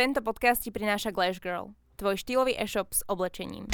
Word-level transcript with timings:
Tento 0.00 0.24
podcast 0.24 0.64
ti 0.64 0.72
prináša 0.72 1.12
Glash 1.12 1.44
Girl, 1.44 1.76
tvoj 2.00 2.16
štýlový 2.16 2.56
e-shop 2.56 2.88
s 2.88 3.04
oblečením. 3.04 3.68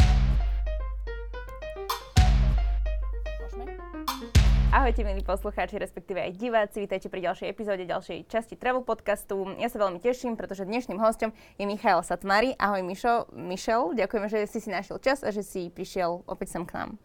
Ahojte 4.75 5.07
milí 5.07 5.23
poslucháči, 5.23 5.79
respektíve 5.79 6.19
aj 6.19 6.35
diváci, 6.35 6.83
vítajte 6.83 7.07
pri 7.07 7.31
ďalšej 7.31 7.47
epizóde, 7.47 7.87
ďalšej 7.87 8.27
časti 8.27 8.59
Travel 8.59 8.83
podcastu. 8.83 9.55
Ja 9.63 9.71
sa 9.71 9.79
veľmi 9.79 10.03
teším, 10.03 10.35
pretože 10.35 10.67
dnešným 10.67 10.99
hostom 10.99 11.31
je 11.31 11.63
Michael 11.63 12.03
Satmari. 12.03 12.59
Ahoj 12.59 12.83
Mišo, 12.83 13.31
Michel, 13.31 13.95
ďakujeme, 13.95 14.27
že 14.27 14.51
si 14.51 14.59
si 14.59 14.75
našiel 14.75 14.99
čas 14.99 15.23
a 15.23 15.31
že 15.31 15.47
si 15.47 15.71
prišiel 15.71 16.27
opäť 16.27 16.59
sem 16.59 16.67
k 16.67 16.75
nám. 16.75 16.99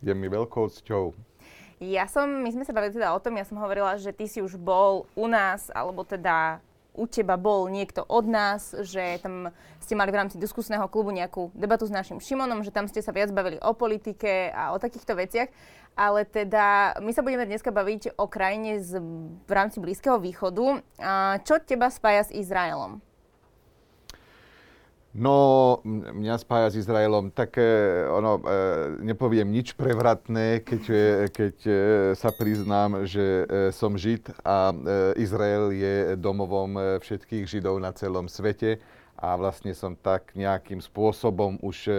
Je 0.00 0.16
mi 0.16 0.24
veľkou 0.24 0.72
cťou. 0.72 1.12
Ja 1.84 2.08
som, 2.08 2.40
my 2.40 2.48
sme 2.48 2.64
sa 2.64 2.72
bavili 2.72 2.96
teda 2.96 3.12
o 3.12 3.20
tom, 3.20 3.36
ja 3.36 3.44
som 3.44 3.60
hovorila, 3.60 4.00
že 4.00 4.16
ty 4.16 4.24
si 4.24 4.40
už 4.40 4.56
bol 4.56 5.04
u 5.12 5.28
nás, 5.28 5.68
alebo 5.68 6.00
teda 6.00 6.64
u 6.94 7.04
teba 7.10 7.34
bol 7.34 7.66
niekto 7.66 8.06
od 8.06 8.24
nás, 8.24 8.70
že 8.86 9.18
tam 9.18 9.50
ste 9.82 9.98
mali 9.98 10.14
v 10.14 10.18
rámci 10.22 10.38
diskusného 10.38 10.86
klubu 10.86 11.10
nejakú 11.10 11.50
debatu 11.52 11.84
s 11.84 11.92
našim 11.92 12.22
Šimonom, 12.22 12.62
že 12.62 12.70
tam 12.70 12.86
ste 12.86 13.02
sa 13.02 13.10
viac 13.10 13.34
bavili 13.34 13.58
o 13.60 13.74
politike 13.74 14.54
a 14.54 14.72
o 14.72 14.80
takýchto 14.80 15.18
veciach. 15.18 15.50
Ale 15.94 16.26
teda 16.26 16.98
my 16.98 17.14
sa 17.14 17.22
budeme 17.22 17.46
dneska 17.46 17.70
baviť 17.70 18.18
o 18.18 18.26
krajine 18.26 18.82
z, 18.82 18.98
v 19.46 19.52
rámci 19.52 19.78
Blízkeho 19.78 20.18
východu. 20.18 20.82
A 20.98 21.38
čo 21.46 21.62
teba 21.62 21.86
spája 21.90 22.26
s 22.26 22.34
Izraelom? 22.34 22.98
No, 25.14 25.78
mňa 25.86 26.42
spája 26.42 26.74
s 26.74 26.82
Izraelom 26.82 27.30
také, 27.30 27.62
ono, 28.10 28.42
e, 28.42 28.44
nepoviem 28.98 29.46
nič 29.46 29.78
prevratné, 29.78 30.66
keď, 30.66 30.82
e, 30.90 31.06
keď 31.30 31.56
e, 31.62 31.72
sa 32.18 32.34
priznám, 32.34 33.06
že 33.06 33.22
e, 33.22 33.70
som 33.70 33.94
Žid 33.94 34.34
a 34.42 34.74
e, 34.74 34.76
Izrael 35.22 35.70
je 35.70 36.18
domovom 36.18 36.74
e, 36.74 36.80
všetkých 36.98 37.46
Židov 37.46 37.78
na 37.78 37.94
celom 37.94 38.26
svete 38.26 38.82
a 39.14 39.38
vlastne 39.38 39.70
som 39.70 39.94
tak 39.94 40.34
nejakým 40.34 40.82
spôsobom 40.82 41.62
už 41.62 41.86
e, 41.86 41.94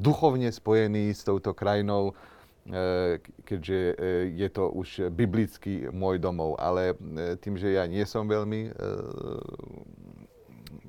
duchovne 0.00 0.48
spojený 0.48 1.12
s 1.12 1.20
touto 1.20 1.52
krajinou, 1.52 2.16
e, 2.64 3.20
keďže 3.44 3.80
e, 3.92 3.94
je 4.40 4.48
to 4.48 4.64
už 4.72 5.12
biblický 5.12 5.92
môj 5.92 6.16
domov. 6.16 6.56
Ale 6.56 6.96
e, 6.96 7.36
tým, 7.36 7.60
že 7.60 7.76
ja 7.76 7.84
nie 7.84 8.08
som 8.08 8.24
veľmi 8.24 8.60
e, 8.64 8.70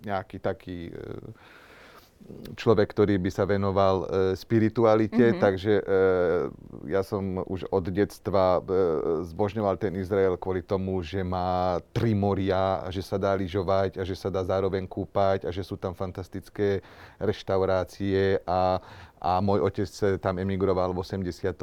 nejaký 0.06 0.38
taký 0.42 0.90
e, 0.90 0.94
človek, 2.56 2.94
ktorý 2.94 3.18
by 3.18 3.32
sa 3.32 3.44
venoval 3.48 4.06
e, 4.06 4.36
spiritualite, 4.38 5.34
mm-hmm. 5.34 5.42
takže 5.42 5.74
e, 5.82 5.84
ja 6.92 7.02
som 7.02 7.42
už 7.46 7.68
od 7.70 7.86
detstva 7.90 8.60
e, 8.60 9.26
zbožňoval 9.28 9.76
ten 9.78 9.94
Izrael 9.98 10.38
kvôli 10.38 10.62
tomu, 10.62 11.02
že 11.02 11.22
má 11.26 11.80
tri 11.92 12.14
moria, 12.14 12.84
a 12.86 12.88
že 12.94 13.02
sa 13.02 13.18
dá 13.18 13.34
lyžovať 13.34 13.98
a 14.00 14.04
že 14.06 14.16
sa 14.16 14.30
dá 14.30 14.42
zároveň 14.46 14.86
kúpať 14.86 15.48
a 15.48 15.52
že 15.54 15.66
sú 15.66 15.76
tam 15.78 15.98
fantastické 15.98 16.84
reštaurácie 17.18 18.42
a, 18.46 18.80
a 19.22 19.32
môj 19.42 19.66
otec 19.66 19.90
tam 20.22 20.38
emigroval 20.38 20.94
v 20.94 21.02
85. 21.02 21.54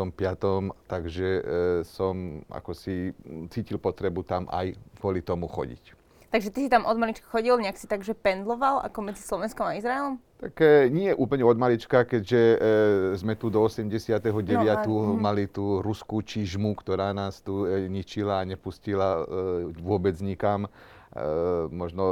takže 0.87 1.29
e, 1.29 1.43
som 1.87 2.43
ako 2.51 2.71
si 2.75 3.15
cítil 3.51 3.79
potrebu 3.79 4.23
tam 4.27 4.47
aj 4.51 4.75
kvôli 4.99 5.23
tomu 5.23 5.47
chodiť. 5.47 5.98
Takže 6.29 6.53
ty 6.53 6.59
si 6.67 6.69
tam 6.69 6.85
od 6.85 7.01
malička 7.01 7.25
chodil, 7.33 7.57
nejak 7.57 7.81
si 7.81 7.89
takže 7.89 8.13
pendloval 8.13 8.85
ako 8.85 9.01
medzi 9.01 9.25
Slovenskom 9.25 9.65
a 9.65 9.81
Izraelom? 9.81 10.21
Tak 10.39 10.61
e, 10.61 10.93
nie 10.93 11.11
úplne 11.17 11.43
od 11.49 11.57
malička, 11.57 12.05
keďže 12.05 12.41
e, 12.41 12.57
sme 13.17 13.33
tu 13.33 13.49
do 13.49 13.65
89. 13.65 14.21
No, 14.85 15.17
mali 15.17 15.49
tú 15.49 15.81
ruskú 15.81 16.21
čižmu, 16.21 16.77
ktorá 16.77 17.17
nás 17.17 17.41
tu 17.41 17.65
e, 17.65 17.89
ničila 17.89 18.45
a 18.45 18.49
nepustila 18.49 19.25
e, 19.25 19.73
vôbec 19.81 20.21
nikam. 20.21 20.69
E, 20.69 20.71
možno 21.73 22.05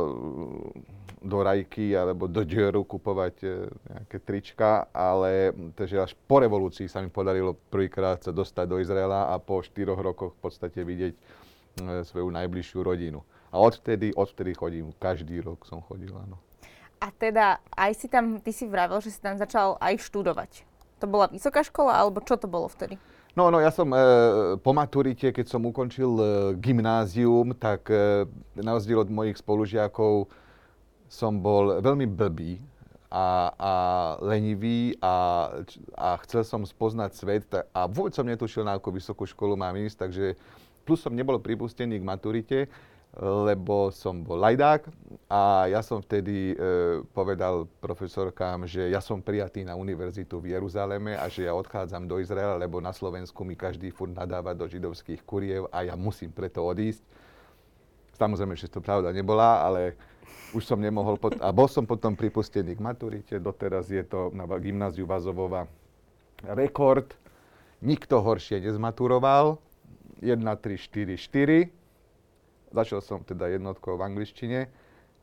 do 1.21 1.43
rajky 1.43 1.93
alebo 1.93 2.25
do 2.25 2.41
džeru 2.41 2.89
kupovať 2.89 3.37
e, 3.45 3.49
nejaké 3.69 4.19
trička, 4.25 4.89
ale 4.97 5.53
takže 5.77 6.09
až 6.09 6.13
po 6.25 6.41
revolúcii 6.41 6.89
sa 6.89 7.05
mi 7.05 7.13
podarilo 7.13 7.53
prvýkrát 7.53 8.25
sa 8.25 8.33
dostať 8.33 8.65
do 8.65 8.81
Izraela 8.81 9.29
a 9.29 9.37
po 9.37 9.61
štyroch 9.61 10.01
rokoch 10.01 10.33
v 10.35 10.41
podstate 10.41 10.81
vidieť 10.81 11.15
e, 11.15 11.21
svoju 12.09 12.33
najbližšiu 12.33 12.81
rodinu. 12.81 13.21
A 13.57 13.59
odvtedy, 13.59 14.13
odvtedy 14.13 14.53
chodím, 14.53 14.93
každý 15.01 15.41
rok 15.41 15.65
som 15.65 15.81
chodil, 15.81 16.13
áno. 16.13 16.37
A 17.01 17.09
teda 17.09 17.57
aj 17.73 17.93
si 17.97 18.07
tam, 18.13 18.37
ty 18.37 18.53
si 18.53 18.69
vravel, 18.69 19.01
že 19.01 19.17
si 19.17 19.21
tam 19.25 19.41
začal 19.41 19.81
aj 19.81 19.97
študovať. 19.97 20.69
To 21.01 21.09
bola 21.09 21.33
vysoká 21.33 21.65
škola, 21.65 21.97
alebo 21.97 22.21
čo 22.21 22.37
to 22.37 22.53
bolo 22.53 22.69
vtedy? 22.69 23.01
No, 23.33 23.49
no 23.49 23.57
ja 23.61 23.73
som 23.73 23.89
e, 23.93 23.97
po 24.61 24.77
maturite, 24.77 25.33
keď 25.33 25.49
som 25.49 25.65
ukončil 25.65 26.09
e, 26.21 26.25
gymnázium, 26.61 27.57
tak 27.57 27.89
e, 27.89 28.29
na 28.61 28.77
rozdiel 28.77 29.05
od 29.05 29.13
mojich 29.13 29.41
spolužiakov 29.41 30.29
som 31.09 31.41
bol 31.41 31.81
veľmi 31.81 32.09
blbý 32.09 32.61
a, 33.09 33.53
a 33.57 33.73
lenivý 34.21 34.97
a, 35.01 35.49
a 35.97 36.09
chcel 36.25 36.45
som 36.45 36.61
spoznať 36.65 37.11
svet 37.13 37.49
a 37.73 37.85
vôbec 37.89 38.13
som 38.13 38.25
netušil, 38.25 38.65
na 38.65 38.77
akú 38.77 38.93
vysokú 38.93 39.25
školu 39.29 39.57
mám 39.57 39.77
ísť, 39.81 39.97
takže 40.09 40.37
plus 40.89 41.01
som 41.05 41.13
nebol 41.13 41.37
pripustený 41.37 42.01
k 42.01 42.09
maturite, 42.09 42.59
lebo 43.17 43.89
som 43.89 44.21
bol 44.21 44.37
lajdák 44.37 44.93
a 45.33 45.65
ja 45.73 45.81
som 45.81 46.05
vtedy 46.05 46.53
e, 46.53 46.57
povedal 47.17 47.65
profesorkám, 47.81 48.69
že 48.69 48.93
ja 48.93 49.01
som 49.01 49.25
prijatý 49.25 49.65
na 49.65 49.73
univerzitu 49.73 50.37
v 50.37 50.53
Jeruzaleme 50.53 51.17
a 51.17 51.25
že 51.33 51.49
ja 51.49 51.57
odchádzam 51.57 52.05
do 52.05 52.21
Izraela, 52.21 52.61
lebo 52.61 52.77
na 52.77 52.93
Slovensku 52.93 53.41
mi 53.41 53.57
každý 53.57 53.89
furt 53.89 54.13
nadáva 54.13 54.53
do 54.53 54.69
židovských 54.69 55.25
kuriev 55.25 55.65
a 55.73 55.89
ja 55.89 55.97
musím 55.97 56.29
preto 56.29 56.61
odísť. 56.61 57.01
Samozrejme, 58.21 58.53
že 58.53 58.69
to 58.69 58.85
pravda 58.85 59.09
nebola, 59.17 59.65
ale 59.65 59.97
už 60.53 60.69
som 60.69 60.77
nemohol. 60.77 61.17
Pot- 61.17 61.41
a 61.41 61.49
bol 61.57 61.73
som 61.73 61.89
potom 61.89 62.13
pripustený 62.13 62.77
k 62.77 62.85
maturite. 62.85 63.35
Doteraz 63.41 63.89
je 63.89 64.05
to 64.05 64.29
na 64.37 64.45
gymnáziu 64.61 65.09
Vazovova 65.09 65.65
rekord. 66.45 67.17
Nikto 67.81 68.21
horšie 68.21 68.61
nezmaturoval. 68.61 69.57
1, 70.21 70.33
3, 70.33 70.81
4, 70.81 71.17
4 71.17 71.86
Začal 72.77 73.01
som 73.01 73.25
teda 73.25 73.49
jednotkou 73.49 73.97
v 73.97 74.05
angličtine 74.05 74.69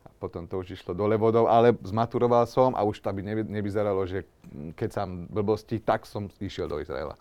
a 0.03 0.09
potom 0.17 0.49
to 0.49 0.57
už 0.65 0.73
išlo 0.73 0.97
dole 0.97 1.13
vodou, 1.21 1.45
ale 1.45 1.77
zmaturoval 1.85 2.49
som 2.49 2.73
a 2.73 2.81
už 2.81 2.97
to 2.97 3.13
by 3.13 3.21
nevyzeralo, 3.45 4.01
že 4.09 4.25
keď 4.73 4.89
sa 4.89 5.05
blbosti, 5.05 5.77
tak 5.77 6.09
som 6.09 6.33
išiel 6.41 6.65
do 6.65 6.81
Izraela. 6.81 7.13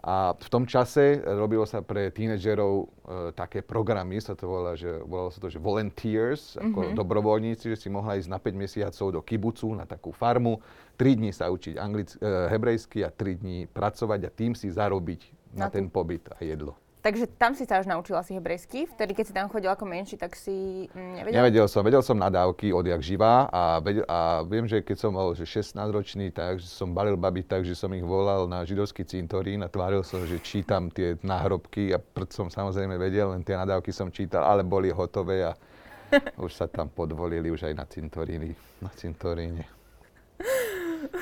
A 0.00 0.32
v 0.32 0.48
tom 0.48 0.64
čase 0.64 1.20
robilo 1.20 1.68
sa 1.68 1.84
pre 1.84 2.08
tínedžerov 2.08 2.72
e, 2.80 2.86
také 3.36 3.60
programy, 3.60 4.16
sa 4.16 4.32
to 4.32 4.48
volá, 4.48 4.72
že, 4.72 4.88
volalo 5.04 5.28
sa 5.28 5.44
to, 5.44 5.52
že 5.52 5.60
volunteers, 5.60 6.56
ako 6.56 6.78
mm-hmm. 6.80 6.96
dobrovoľníci, 6.96 7.68
že 7.68 7.76
si 7.76 7.92
mohla 7.92 8.16
ísť 8.16 8.32
na 8.32 8.40
5 8.40 8.48
mesiacov 8.56 9.06
do 9.12 9.20
kibucu, 9.20 9.68
na 9.76 9.84
takú 9.84 10.08
farmu, 10.08 10.56
3 10.96 11.20
dní 11.20 11.36
sa 11.36 11.52
učiť 11.52 11.76
anglic, 11.76 12.16
e, 12.16 12.48
hebrejsky 12.48 13.04
a 13.04 13.12
3 13.12 13.44
dní 13.44 13.58
pracovať 13.68 14.20
a 14.24 14.30
tým 14.32 14.56
si 14.56 14.72
zarobiť 14.72 15.52
na, 15.52 15.68
na 15.68 15.68
ten 15.68 15.84
pobyt 15.92 16.32
a 16.32 16.40
jedlo. 16.40 16.80
Takže 17.00 17.32
tam 17.40 17.56
si 17.56 17.64
sa 17.64 17.80
až 17.80 17.88
naučil 17.88 18.12
asi 18.12 18.36
hebrejsky. 18.36 18.84
Vtedy, 18.84 19.16
keď 19.16 19.24
si 19.24 19.32
tam 19.32 19.48
chodil 19.48 19.72
ako 19.72 19.88
menší, 19.88 20.20
tak 20.20 20.36
si 20.36 20.84
mm, 20.92 21.12
nevedel? 21.16 21.36
Nevedel 21.40 21.66
som. 21.66 21.80
Vedel 21.80 22.04
som 22.04 22.20
nadávky 22.20 22.76
odjak 22.76 23.00
živá 23.00 23.48
a, 23.48 23.80
vedel, 23.80 24.04
a 24.04 24.44
viem, 24.44 24.68
že 24.68 24.84
keď 24.84 24.96
som 25.00 25.16
bol 25.16 25.32
že 25.32 25.48
16-ročný, 25.48 26.28
tak 26.28 26.60
som 26.60 26.92
balil 26.92 27.16
babi 27.16 27.40
tak, 27.40 27.64
že 27.64 27.72
som 27.72 27.88
ich 27.96 28.04
volal 28.04 28.44
na 28.44 28.68
židovský 28.68 29.08
cintorín 29.08 29.64
a 29.64 29.72
tváril 29.72 30.04
som, 30.04 30.20
že 30.28 30.36
čítam 30.44 30.92
tie 30.92 31.16
náhrobky 31.24 31.96
a 31.96 31.98
prd 31.98 32.30
som 32.36 32.46
samozrejme 32.52 33.00
vedel, 33.00 33.32
len 33.32 33.40
tie 33.40 33.56
nadávky 33.56 33.96
som 33.96 34.12
čítal, 34.12 34.44
ale 34.44 34.60
boli 34.60 34.92
hotové 34.92 35.48
a 35.48 35.56
už 36.44 36.52
sa 36.52 36.68
tam 36.68 36.92
podvolili 36.92 37.48
už 37.48 37.64
aj 37.64 37.74
na 37.80 37.88
cintoríny, 37.88 38.52
na 38.84 38.92
cintoríne. 38.92 39.79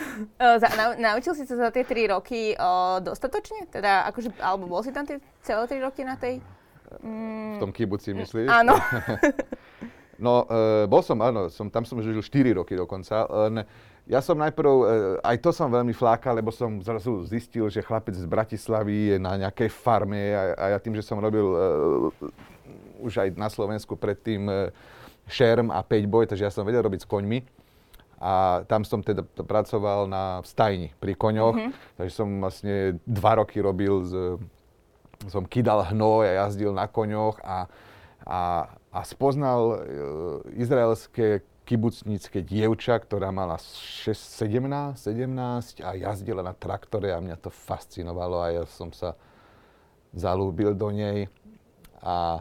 nau, 0.78 0.90
naučil 0.98 1.34
si 1.34 1.44
sa 1.46 1.56
za 1.56 1.68
tie 1.74 1.84
3 1.84 2.14
roky 2.14 2.54
o, 2.54 3.00
dostatočne? 3.02 3.68
Teda, 3.70 4.06
akože, 4.10 4.34
alebo 4.40 4.70
bol 4.70 4.82
si 4.82 4.90
tam 4.94 5.06
tie 5.06 5.22
celé 5.42 5.64
3 5.66 5.86
roky 5.86 6.02
na 6.02 6.16
tej... 6.18 6.42
Mm, 7.04 7.60
v 7.60 7.62
tom 7.62 7.72
kibuci 7.72 8.16
myslíš? 8.16 8.48
Áno. 8.48 8.80
no, 10.24 10.48
e, 10.48 10.88
bol 10.88 11.04
som, 11.04 11.20
áno, 11.20 11.52
som, 11.52 11.68
tam 11.68 11.84
som 11.84 12.00
žil 12.00 12.18
4 12.18 12.58
roky 12.58 12.74
dokonca, 12.74 13.28
len 13.48 13.66
ja 14.08 14.24
som 14.24 14.40
najprv, 14.40 14.72
aj 15.20 15.36
to 15.44 15.52
som 15.52 15.68
veľmi 15.68 15.92
flákal, 15.92 16.32
lebo 16.40 16.48
som 16.48 16.80
zrazu 16.80 17.28
zistil, 17.28 17.68
že 17.68 17.84
chlapec 17.84 18.16
z 18.16 18.24
Bratislavy 18.24 19.12
je 19.12 19.16
na 19.20 19.36
nejakej 19.36 19.68
farme 19.68 20.32
a, 20.32 20.56
a 20.56 20.64
ja 20.72 20.78
tým, 20.80 20.96
že 20.96 21.04
som 21.04 21.20
robil 21.20 21.44
e, 21.44 21.58
už 23.04 23.20
aj 23.20 23.28
na 23.36 23.52
Slovensku 23.52 24.00
predtým 24.00 24.48
e, 24.48 24.72
šerm 25.28 25.68
a 25.68 25.84
peťboj, 25.84 26.24
takže 26.24 26.48
ja 26.48 26.52
som 26.52 26.64
vedel 26.64 26.80
robiť 26.80 27.04
s 27.04 27.10
koňmi 27.10 27.57
a 28.18 28.66
tam 28.66 28.82
som 28.82 28.98
teda 28.98 29.22
pracoval 29.22 30.10
na 30.10 30.42
stajni 30.42 30.90
pri 30.98 31.14
koňoch, 31.14 31.54
mm-hmm. 31.54 31.72
takže 32.02 32.12
som 32.14 32.28
vlastne 32.42 32.98
dva 33.06 33.38
roky 33.38 33.62
robil, 33.62 34.02
z, 34.02 34.42
som 35.30 35.46
kydal 35.46 35.86
hnoj 35.94 36.26
a 36.26 36.46
jazdil 36.46 36.74
na 36.74 36.90
koňoch 36.90 37.38
a, 37.46 37.70
a, 38.26 38.40
a 38.90 39.00
spoznal 39.06 39.60
uh, 39.70 39.78
izraelské 40.58 41.46
kibucnícke 41.68 42.40
dievča, 42.42 42.96
ktorá 42.96 43.28
mala 43.28 43.60
6, 43.60 44.16
17, 44.16 44.96
17 44.96 45.84
a 45.84 45.90
jazdila 45.94 46.40
na 46.40 46.56
traktore 46.56 47.12
a 47.12 47.20
mňa 47.20 47.36
to 47.38 47.52
fascinovalo 47.52 48.40
a 48.40 48.56
ja 48.56 48.64
som 48.64 48.88
sa 48.88 49.14
zalúbil 50.16 50.72
do 50.72 50.88
nej 50.88 51.28
a 52.00 52.40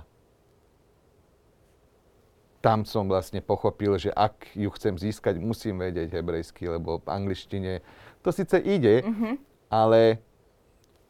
tam 2.61 2.83
som 2.83 3.05
vlastne 3.05 3.39
pochopil, 3.39 3.95
že 4.01 4.09
ak 4.11 4.57
ju 4.57 4.69
chcem 4.73 4.97
získať, 4.97 5.37
musím 5.37 5.77
vedieť 5.77 6.09
hebrejsky, 6.17 6.67
lebo 6.67 6.99
v 7.01 7.07
angličtine 7.07 7.85
to 8.25 8.33
síce 8.33 8.57
ide, 8.59 9.05
mm-hmm. 9.05 9.33
ale 9.69 10.19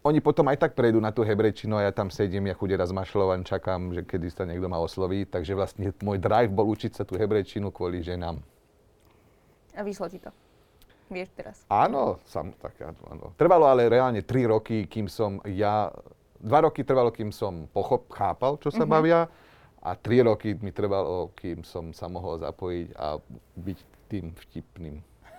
oni 0.08 0.24
potom 0.24 0.48
aj 0.48 0.64
tak 0.64 0.72
prejdú 0.72 1.04
na 1.04 1.12
tú 1.12 1.28
hebrejčinu 1.28 1.76
a 1.76 1.90
ja 1.90 1.92
tam 1.92 2.08
sedím, 2.08 2.48
ja 2.48 2.56
chudera 2.56 2.88
zmašľovan, 2.88 3.44
čakám, 3.44 3.92
že 3.92 4.08
kedy 4.08 4.28
sa 4.32 4.48
niekto 4.48 4.72
ma 4.72 4.80
osloví. 4.80 5.28
Takže 5.28 5.52
vlastne 5.52 5.92
môj 6.00 6.16
drive 6.16 6.48
bol 6.48 6.64
učiť 6.72 6.96
sa 6.96 7.04
tú 7.04 7.20
hebrejčinu 7.20 7.76
kvôli 7.76 8.00
ženám. 8.00 8.40
A 9.76 9.84
vyšlo 9.84 10.08
ti 10.08 10.24
to? 10.24 10.32
Vieš 11.12 11.28
teraz? 11.36 11.58
Áno, 11.68 12.24
sam, 12.24 12.56
tak 12.56 12.80
áno. 12.84 13.36
Trvalo 13.36 13.68
ale 13.68 13.92
reálne 13.92 14.24
3 14.24 14.48
roky, 14.48 14.88
kým 14.88 15.12
som 15.12 15.44
ja... 15.44 15.92
Dva 16.38 16.62
roky 16.70 16.86
trvalo, 16.86 17.10
kým 17.10 17.34
som 17.34 17.66
pochop, 17.74 18.14
chápal, 18.14 18.62
čo 18.62 18.70
sa 18.70 18.86
mm-hmm. 18.86 18.94
bavia 18.94 19.26
a 19.84 19.96
tri 19.96 20.22
roky 20.26 20.58
mi 20.60 20.74
trvalo, 20.74 21.32
kým 21.38 21.62
som 21.62 21.94
sa 21.94 22.10
mohol 22.10 22.42
zapojiť 22.42 22.88
a 22.98 23.22
byť 23.56 23.80
tým 24.08 24.34
vtipným. 24.34 24.96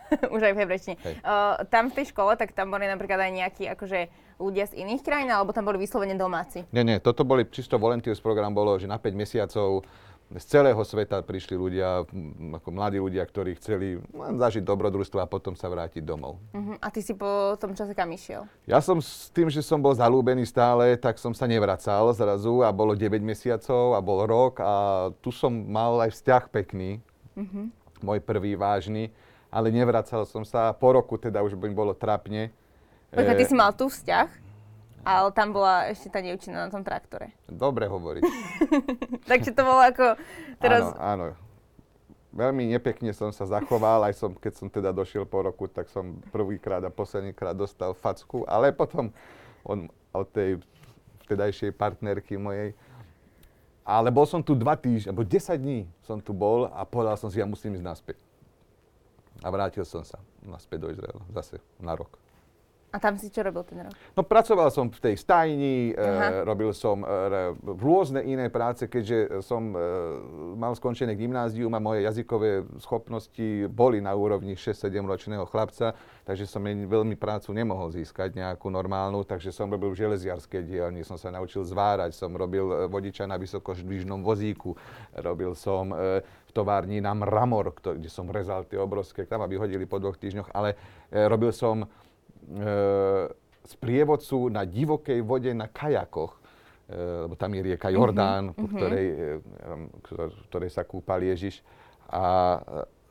Už 0.35 0.41
aj 0.41 0.53
v 0.57 0.61
hebrečtine. 0.65 0.97
Uh, 1.21 1.61
tam 1.69 1.93
v 1.93 2.01
tej 2.01 2.17
škole, 2.17 2.33
tak 2.41 2.57
tam 2.57 2.73
boli 2.73 2.89
napríklad 2.89 3.21
aj 3.21 3.33
nejakí 3.33 3.65
akože 3.69 4.09
ľudia 4.39 4.71
z 4.71 4.79
iných 4.87 5.03
krajín, 5.03 5.29
alebo 5.35 5.51
tam 5.51 5.67
boli 5.67 5.83
vyslovene 5.83 6.15
domáci? 6.15 6.63
Nie, 6.71 6.87
nie, 6.87 7.03
toto 7.03 7.27
boli 7.27 7.45
čisto 7.51 7.77
volunteers 7.77 8.23
program, 8.23 8.55
bolo, 8.55 8.79
že 8.79 8.87
na 8.87 8.97
5 8.97 9.11
mesiacov 9.13 9.83
z 10.29 10.45
celého 10.45 10.77
sveta 10.85 11.25
prišli 11.25 11.57
ľudia, 11.57 12.05
ako 12.61 12.69
mladí 12.69 13.01
ľudia, 13.01 13.25
ktorí 13.25 13.57
chceli 13.57 13.97
len 14.13 14.37
zažiť 14.37 14.61
dobrodružstvo 14.61 15.25
a 15.25 15.31
potom 15.31 15.57
sa 15.57 15.73
vrátiť 15.73 16.05
domov. 16.05 16.37
Uh-huh. 16.53 16.77
A 16.85 16.93
ty 16.93 17.01
si 17.01 17.17
po 17.17 17.57
tom 17.57 17.73
čase 17.73 17.97
kam 17.97 18.13
išiel? 18.13 18.45
Ja 18.69 18.85
som 18.85 19.01
s 19.01 19.33
tým, 19.33 19.49
že 19.49 19.65
som 19.65 19.81
bol 19.81 19.97
zalúbený 19.97 20.45
stále, 20.45 21.01
tak 21.01 21.17
som 21.17 21.33
sa 21.33 21.49
nevracal 21.49 22.13
zrazu 22.13 22.61
a 22.61 22.69
bolo 22.69 22.93
9 22.93 23.09
mesiacov 23.25 23.97
a 23.97 24.05
bol 24.05 24.29
rok 24.29 24.61
a 24.61 24.73
tu 25.25 25.33
som 25.33 25.49
mal 25.49 25.97
aj 26.05 26.13
vzťah 26.13 26.45
pekný, 26.53 27.01
uh-huh. 27.33 27.73
môj 28.05 28.21
prvý 28.21 28.53
vážny, 28.53 29.09
ale 29.49 29.73
nevracal 29.73 30.29
som 30.29 30.45
sa. 30.45 30.77
Po 30.77 30.93
roku 30.93 31.17
teda 31.17 31.41
už 31.41 31.57
by 31.57 31.73
bolo 31.73 31.97
trapne. 31.97 32.53
Počkaj, 33.17 33.33
ty 33.33 33.45
e... 33.45 33.49
si 33.49 33.57
mal 33.57 33.73
tu 33.73 33.89
vzťah? 33.89 34.48
Ale 35.07 35.29
tam 35.35 35.55
bola 35.55 35.91
ešte 35.91 36.11
tá 36.11 36.19
dievčina 36.19 36.67
na 36.67 36.69
tom 36.71 36.83
traktore. 36.83 37.35
Dobre 37.47 37.87
hovoriť. 37.87 38.23
Takže 39.31 39.51
to 39.55 39.63
bolo 39.63 39.83
ako 39.83 40.19
teraz... 40.59 40.95
Áno, 40.99 41.35
áno. 41.35 41.49
Veľmi 42.29 42.71
nepekne 42.71 43.11
som 43.17 43.33
sa 43.33 43.49
zachoval, 43.49 44.05
aj 44.05 44.15
som, 44.15 44.31
keď 44.37 44.53
som 44.55 44.69
teda 44.69 44.93
došiel 44.93 45.25
po 45.25 45.43
roku, 45.43 45.65
tak 45.67 45.89
som 45.89 46.21
prvýkrát 46.29 46.85
a 46.85 46.93
poslednýkrát 46.93 47.57
dostal 47.57 47.97
facku, 47.97 48.45
ale 48.45 48.69
potom 48.71 49.11
on, 49.65 49.89
od 50.13 50.29
tej 50.29 50.61
vtedajšej 51.25 51.73
partnerky 51.75 52.37
mojej. 52.37 52.77
Ale 53.89 54.13
bol 54.13 54.29
som 54.29 54.45
tu 54.45 54.53
dva 54.53 54.77
týždne, 54.77 55.17
alebo 55.17 55.25
10 55.25 55.57
dní 55.57 55.89
som 56.05 56.21
tu 56.21 56.37
bol 56.37 56.69
a 56.69 56.85
povedal 56.85 57.17
som 57.17 57.33
si, 57.33 57.41
ja 57.41 57.49
musím 57.49 57.81
ísť 57.81 57.87
naspäť. 57.89 58.19
A 59.41 59.49
vrátil 59.49 59.89
som 59.89 60.05
sa 60.05 60.21
naspäť 60.45 60.85
do 60.85 60.89
Izraela, 60.93 61.25
zase 61.33 61.57
na 61.81 61.97
rok. 61.97 62.28
A 62.89 62.97
tam 62.97 63.21
si 63.21 63.29
čo 63.29 63.45
robil 63.45 63.61
ten 63.69 63.85
rok? 63.85 63.93
No 64.17 64.25
pracoval 64.25 64.73
som 64.73 64.89
v 64.89 64.97
tej 64.97 65.15
stajni, 65.21 65.93
e, 65.93 66.45
robil 66.49 66.73
som 66.73 67.05
e, 67.05 67.53
rôzne 67.61 68.25
iné 68.25 68.49
práce, 68.49 68.89
keďže 68.89 69.45
som 69.45 69.77
e, 69.77 69.79
mal 70.57 70.73
skončené 70.73 71.13
gymnázium 71.13 71.69
a 71.77 71.85
moje 71.85 72.09
jazykové 72.09 72.65
schopnosti 72.81 73.69
boli 73.69 74.01
na 74.01 74.17
úrovni 74.17 74.57
6-7 74.57 75.05
ročného 75.05 75.45
chlapca, 75.45 75.93
takže 76.25 76.49
som 76.49 76.65
veľmi 76.65 77.13
prácu 77.21 77.53
nemohol 77.53 77.93
získať 77.93 78.33
nejakú 78.33 78.73
normálnu, 78.73 79.21
takže 79.21 79.53
som 79.53 79.69
robil 79.69 79.93
v 79.93 80.09
železiarskej 80.09 80.65
dielni, 80.65 81.05
som 81.05 81.21
sa 81.21 81.29
naučil 81.29 81.69
zvárať, 81.69 82.17
som 82.17 82.33
robil 82.33 82.73
e, 82.73 82.77
vodiča 82.89 83.29
na 83.29 83.37
vysokoždvižnom 83.37 84.25
vozíku, 84.25 84.73
robil 85.13 85.53
som 85.53 85.93
e, 85.93 86.25
v 86.25 86.51
továrni 86.57 87.05
na 87.05 87.13
mramor, 87.13 87.77
kde 87.77 88.09
som 88.09 88.25
rezal 88.33 88.65
tie 88.65 88.81
obrovské, 88.81 89.29
tam 89.29 89.45
ma 89.45 89.49
vyhodili 89.49 89.85
po 89.85 90.01
dvoch 90.01 90.17
týždňoch, 90.17 90.57
ale 90.57 90.73
e, 91.13 91.29
robil 91.29 91.53
som 91.53 91.85
z 93.69 93.75
prievodcu 93.77 94.49
na 94.49 94.65
divokej 94.65 95.21
vode 95.21 95.53
na 95.53 95.69
kajakoch, 95.69 96.41
lebo 97.29 97.37
tam 97.37 97.53
je 97.53 97.61
rieka 97.69 97.93
Jordán, 97.93 98.51
mm-hmm. 98.51 98.59
po 98.59 98.65
ktorej, 98.73 99.07
ktorej 100.49 100.71
sa 100.73 100.89
kúpal 100.89 101.21
Ježiš. 101.21 101.61
A 102.09 102.57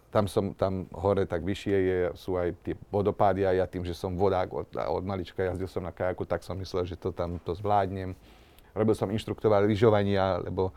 tam 0.09 0.25
som, 0.25 0.55
tam 0.55 0.89
hore 0.95 1.27
tak 1.29 1.43
vyššie 1.45 1.77
je, 1.77 1.99
sú 2.17 2.39
aj 2.39 2.55
tie 2.63 2.73
vodopády 2.89 3.45
a 3.45 3.53
ja 3.53 3.65
tým, 3.69 3.85
že 3.85 3.93
som 3.93 4.15
vodák 4.17 4.49
od, 4.49 4.67
od 4.73 5.03
malička 5.05 5.43
jazdil 5.43 5.69
som 5.69 5.83
na 5.85 5.93
kajaku, 5.93 6.25
tak 6.25 6.41
som 6.41 6.57
myslel, 6.57 6.87
že 6.87 6.97
to 6.97 7.13
tam 7.13 7.37
to 7.43 7.53
zvládnem. 7.53 8.17
Robil 8.73 8.95
som 8.95 9.11
inštruktora 9.11 9.61
lyžovania, 9.61 10.41
lebo 10.41 10.71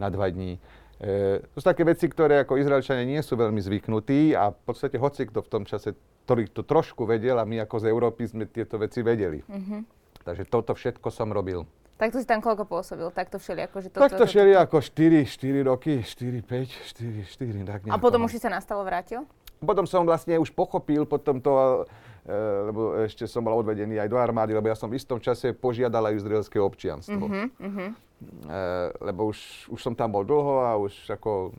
na 0.00 0.08
dva 0.08 0.26
dní. 0.32 0.56
E, 0.98 1.44
to 1.54 1.56
sú 1.60 1.66
také 1.70 1.84
veci, 1.84 2.08
ktoré 2.08 2.42
ako 2.42 2.56
Izraelčania 2.56 3.04
nie 3.04 3.20
sú 3.20 3.36
veľmi 3.36 3.60
zvyknutí 3.60 4.32
a 4.32 4.50
v 4.50 4.60
podstate 4.64 4.96
hoci 4.96 5.28
kto 5.28 5.44
v 5.44 5.50
tom 5.52 5.62
čase 5.68 5.92
ktorý 6.30 6.46
to 6.46 6.62
trošku 6.62 7.10
vedel 7.10 7.34
a 7.34 7.42
my 7.42 7.66
ako 7.66 7.82
z 7.82 7.84
Európy 7.90 8.22
sme 8.30 8.46
tieto 8.46 8.78
veci 8.78 9.02
vedeli. 9.02 9.42
Mm-hmm. 9.42 9.80
Takže 10.22 10.46
toto 10.46 10.78
všetko 10.78 11.10
som 11.10 11.26
robil. 11.34 11.66
Tak 11.98 12.14
to 12.14 12.22
si 12.22 12.26
tam 12.30 12.38
koľko 12.38 12.70
pôsobil? 12.70 13.10
Takto 13.10 13.42
všeli 13.42 13.66
ako, 13.66 13.76
že 13.82 13.88
to, 13.90 13.98
Takto 13.98 14.24
všeli 14.30 14.54
ako 14.54 14.78
4, 14.78 15.26
4 15.26 15.66
roky, 15.66 16.06
4, 16.06 16.38
5, 16.46 17.26
4, 17.26 17.66
4, 17.66 17.66
tak 17.66 17.80
nejako. 17.82 17.98
A 17.98 17.98
potom 17.98 18.22
už 18.30 18.30
si 18.30 18.38
sa 18.38 18.46
nastalo 18.46 18.86
vrátil? 18.86 19.26
Potom 19.58 19.90
som 19.90 20.06
vlastne 20.06 20.38
už 20.38 20.54
pochopil, 20.54 21.02
potom 21.02 21.42
to, 21.42 21.82
e, 22.22 22.38
lebo 22.70 22.94
ešte 23.02 23.26
som 23.26 23.42
bol 23.42 23.58
odvedený 23.58 23.98
aj 23.98 24.06
do 24.06 24.16
armády, 24.22 24.54
lebo 24.54 24.70
ja 24.70 24.78
som 24.78 24.86
v 24.86 25.02
istom 25.02 25.18
čase 25.18 25.50
požiadal 25.50 26.14
aj 26.14 26.14
izraelské 26.14 26.62
občianstvo. 26.62 27.26
Mm-hmm. 27.26 27.88
E, 27.90 28.62
lebo 29.02 29.34
už, 29.34 29.66
už 29.66 29.80
som 29.82 29.98
tam 29.98 30.14
bol 30.14 30.22
dlho 30.22 30.62
a 30.62 30.78
už 30.78 30.94
ako 31.10 31.50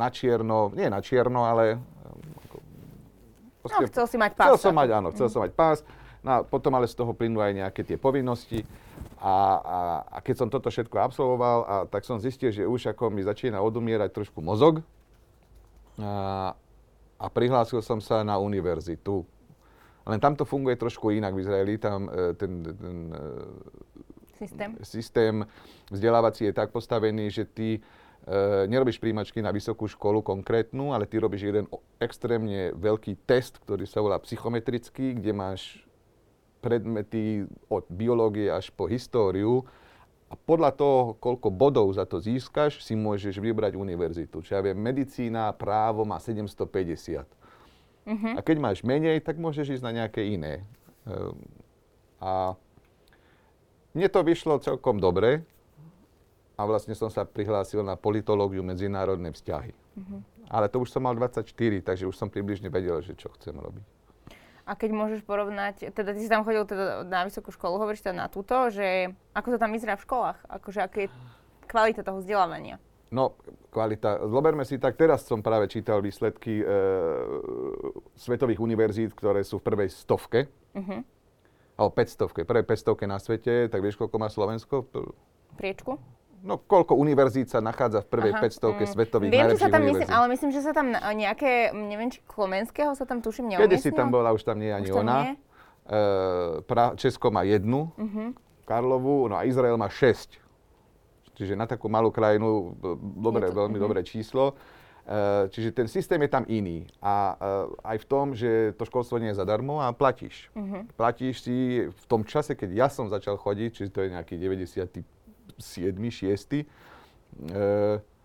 na 0.00 0.08
čierno, 0.08 0.72
nie 0.72 0.88
na 0.88 1.04
čierno, 1.04 1.44
ale 1.44 1.76
Proste, 3.62 3.86
no, 3.86 3.90
chcel 3.94 4.06
si 4.10 4.16
mať 4.18 4.32
pás. 4.34 4.46
Chcel 4.50 4.58
som 4.58 4.74
mať, 4.74 4.88
áno, 4.90 5.08
chcel 5.14 5.26
mm. 5.30 5.32
som 5.32 5.40
mať 5.46 5.52
pás. 5.54 5.78
No 6.22 6.28
a 6.30 6.38
potom 6.46 6.70
ale 6.74 6.86
z 6.86 6.94
toho 6.94 7.14
plynú 7.14 7.38
aj 7.42 7.54
nejaké 7.54 7.82
tie 7.86 7.98
povinnosti. 7.98 8.66
A, 9.22 9.34
a, 9.58 9.78
a 10.06 10.18
keď 10.18 10.34
som 10.42 10.48
toto 10.50 10.70
všetko 10.70 10.98
absolvoval, 10.98 11.58
a, 11.62 11.74
tak 11.86 12.02
som 12.02 12.18
zistil, 12.18 12.50
že 12.50 12.66
už 12.66 12.94
ako 12.94 13.10
mi 13.10 13.22
začína 13.22 13.62
odumierať 13.62 14.10
trošku 14.10 14.42
mozog. 14.42 14.82
A, 15.98 16.54
a 17.18 17.26
prihlásil 17.30 17.82
som 17.86 18.02
sa 18.02 18.26
na 18.26 18.38
univerzitu. 18.38 19.22
Len 20.02 20.18
tam 20.18 20.34
to 20.34 20.42
funguje 20.42 20.74
trošku 20.74 21.14
inak 21.14 21.30
v 21.34 21.42
Izraeli. 21.46 21.78
Tam 21.78 22.10
e, 22.10 22.34
ten, 22.34 22.66
ten 22.66 22.96
e, 23.14 23.20
systém. 24.42 24.70
systém 24.82 25.36
vzdelávací 25.90 26.50
je 26.50 26.54
tak 26.54 26.74
postavený, 26.74 27.30
že 27.30 27.46
ty 27.46 27.78
e, 28.26 28.66
nerobíš 28.70 28.98
príjmačky 29.02 29.42
na 29.42 29.50
vysokú 29.50 29.86
školu 29.90 30.22
konkrétnu, 30.22 30.94
ale 30.94 31.06
ty 31.06 31.18
robíš 31.18 31.50
jeden 31.50 31.66
extrémne 31.98 32.74
veľký 32.74 33.26
test, 33.26 33.58
ktorý 33.62 33.86
sa 33.86 34.02
volá 34.02 34.18
psychometrický, 34.22 35.18
kde 35.18 35.32
máš 35.34 35.82
predmety 36.62 37.50
od 37.66 37.84
biológie 37.90 38.46
až 38.46 38.70
po 38.70 38.86
históriu 38.86 39.66
a 40.30 40.38
podľa 40.38 40.72
toho, 40.72 40.98
koľko 41.20 41.52
bodov 41.52 41.92
za 41.92 42.08
to 42.08 42.16
získaš, 42.16 42.80
si 42.80 42.96
môžeš 42.96 43.36
vybrať 43.36 43.76
univerzitu. 43.76 44.40
Čiže 44.40 44.54
ja 44.56 44.62
viem, 44.64 44.78
medicína, 44.78 45.52
právo 45.52 46.08
má 46.08 46.16
750. 46.16 47.26
Uh-huh. 48.06 48.34
A 48.34 48.40
keď 48.40 48.56
máš 48.56 48.80
menej, 48.80 49.20
tak 49.20 49.36
môžeš 49.36 49.76
ísť 49.76 49.84
na 49.84 49.92
nejaké 49.92 50.24
iné. 50.24 50.64
E, 51.04 51.14
a 52.22 52.56
mne 53.92 54.08
to 54.08 54.24
vyšlo 54.24 54.56
celkom 54.64 54.96
dobre, 54.96 55.44
a 56.62 56.66
vlastne 56.70 56.94
som 56.94 57.10
sa 57.10 57.26
prihlásil 57.26 57.82
na 57.82 57.98
politológiu 57.98 58.62
medzinárodné 58.62 59.34
vzťahy. 59.34 59.74
Uh-huh. 59.74 60.22
Ale 60.46 60.70
to 60.70 60.78
už 60.78 60.94
som 60.94 61.02
mal 61.02 61.18
24, 61.18 61.50
takže 61.82 62.06
už 62.06 62.14
som 62.14 62.30
približne 62.30 62.70
vedel, 62.70 63.02
že 63.02 63.18
čo 63.18 63.34
chcem 63.34 63.58
robiť. 63.58 63.82
A 64.62 64.78
keď 64.78 64.94
môžeš 64.94 65.26
porovnať, 65.26 65.90
teda 65.90 66.14
ty 66.14 66.22
si 66.22 66.30
tam 66.30 66.46
chodil 66.46 66.62
teda 66.62 67.02
na 67.02 67.26
vysokú 67.26 67.50
školu, 67.50 67.82
hovoríš 67.82 68.06
teda 68.06 68.14
na 68.14 68.28
túto, 68.30 68.54
že 68.70 69.10
ako 69.34 69.58
to 69.58 69.58
tam 69.58 69.74
vyzerá 69.74 69.98
v 69.98 70.06
školách? 70.06 70.38
Akože 70.46 70.80
aké 70.86 71.10
je 71.10 71.12
kvalita 71.66 72.06
toho 72.06 72.22
vzdelávania? 72.22 72.78
No, 73.10 73.34
kvalita. 73.74 74.22
Zoberme 74.30 74.62
si 74.62 74.78
tak, 74.78 74.94
teraz 74.94 75.26
som 75.26 75.42
práve 75.42 75.66
čítal 75.66 75.98
výsledky 75.98 76.62
e, 76.62 76.66
svetových 78.14 78.62
univerzít, 78.62 79.10
ktoré 79.18 79.42
sú 79.42 79.58
v 79.58 79.66
prvej 79.66 79.88
stovke. 79.90 80.46
Uh-huh. 80.78 81.02
Alebo 81.74 81.92
500. 81.98 82.46
Prvé 82.46 82.62
500 82.62 83.10
na 83.10 83.18
svete, 83.18 83.66
tak 83.66 83.82
vieš, 83.82 83.98
koľko 83.98 84.16
má 84.16 84.30
Slovensko? 84.30 84.86
Priečku? 85.58 85.98
No 86.42 86.58
koľko 86.58 86.98
univerzít 86.98 87.48
sa 87.48 87.62
nachádza 87.62 88.02
v 88.02 88.08
prvej 88.10 88.32
Aha, 88.34 88.42
500 88.50 88.58
mm. 88.58 88.86
svetových 88.90 89.30
Viem, 89.30 89.48
že 89.54 89.58
sa 89.62 89.70
tam 89.70 89.82
myslím, 89.86 90.08
ale 90.10 90.26
myslím, 90.34 90.50
že 90.50 90.60
sa 90.60 90.72
tam 90.74 90.86
nejaké, 90.92 91.70
neviem, 91.70 92.10
či 92.10 92.18
Klomenského 92.26 92.92
sa 92.98 93.06
tam 93.06 93.22
tuším 93.22 93.54
neumiestnil. 93.54 93.70
Kedy 93.70 93.78
si 93.78 93.94
tam 93.94 94.10
bola, 94.10 94.34
už 94.34 94.42
tam 94.42 94.58
nie 94.58 94.68
je 94.68 94.74
ani 94.74 94.90
ona. 94.90 95.16
Nie? 95.22 95.32
E, 95.86 96.00
pra, 96.66 96.98
Česko 96.98 97.30
má 97.30 97.46
jednu, 97.46 97.94
uh-huh. 97.94 98.34
Karlovu, 98.66 99.30
no 99.30 99.38
a 99.38 99.46
Izrael 99.46 99.78
má 99.78 99.86
šesť. 99.86 100.42
Čiže 101.32 101.56
na 101.56 101.64
takú 101.64 101.88
malú 101.88 102.12
krajinu, 102.12 102.76
dobre, 103.22 103.48
to, 103.48 103.56
veľmi 103.56 103.78
uh-huh. 103.78 103.86
dobré 103.86 104.00
číslo. 104.02 104.58
E, 105.06 105.50
čiže 105.50 105.74
ten 105.74 105.86
systém 105.86 106.18
je 106.26 106.30
tam 106.30 106.42
iný. 106.50 106.90
A 106.98 107.38
e, 107.38 107.94
aj 107.94 107.96
v 108.02 108.06
tom, 108.06 108.26
že 108.34 108.74
to 108.74 108.82
školstvo 108.86 109.22
nie 109.22 109.30
je 109.30 109.38
zadarmo 109.38 109.78
a 109.78 109.94
platíš. 109.94 110.50
Uh-huh. 110.58 110.86
Platíš 110.98 111.46
si 111.46 111.86
v 111.86 112.04
tom 112.10 112.26
čase, 112.26 112.58
keď 112.58 112.70
ja 112.74 112.88
som 112.90 113.06
začal 113.06 113.38
chodiť, 113.38 113.70
čiže 113.70 113.90
to 113.94 114.02
je 114.06 114.14
nejaký 114.14 114.34
90 114.38 115.21
7., 115.58 115.94
6., 116.10 116.58
e, 116.58 116.64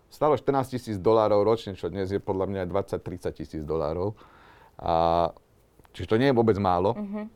stalo 0.08 0.34
14 0.36 0.74
tisíc 0.74 0.96
dolárov 0.96 1.44
ročne, 1.44 1.76
čo 1.76 1.92
dnes 1.92 2.08
je 2.08 2.20
podľa 2.20 2.46
mňa 2.48 2.62
20-30 2.68 3.38
tisíc 3.38 3.62
dolárov. 3.62 4.16
A, 4.80 5.28
čiže 5.92 6.08
to 6.08 6.16
nie 6.16 6.32
je 6.32 6.36
vôbec 6.36 6.56
málo. 6.56 6.96
Uh-huh. 6.96 7.26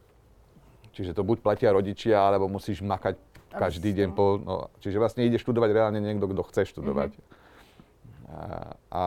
Čiže 0.93 1.17
to 1.17 1.25
buď 1.25 1.41
platia 1.41 1.73
rodičia, 1.73 2.21
alebo 2.21 2.49
musíš 2.49 2.85
makať 2.85 3.17
každý 3.53 3.93
deň. 3.93 4.09
Po, 4.17 4.41
no, 4.41 4.55
čiže 4.81 5.01
vlastne 5.01 5.25
ide 5.25 5.37
študovať 5.37 5.71
reálne 5.73 6.01
niekto, 6.01 6.29
kto 6.29 6.43
chce 6.49 6.63
študovať. 6.73 7.13
Uh-huh. 7.13 7.41
A, 8.33 8.41
a, 8.89 9.03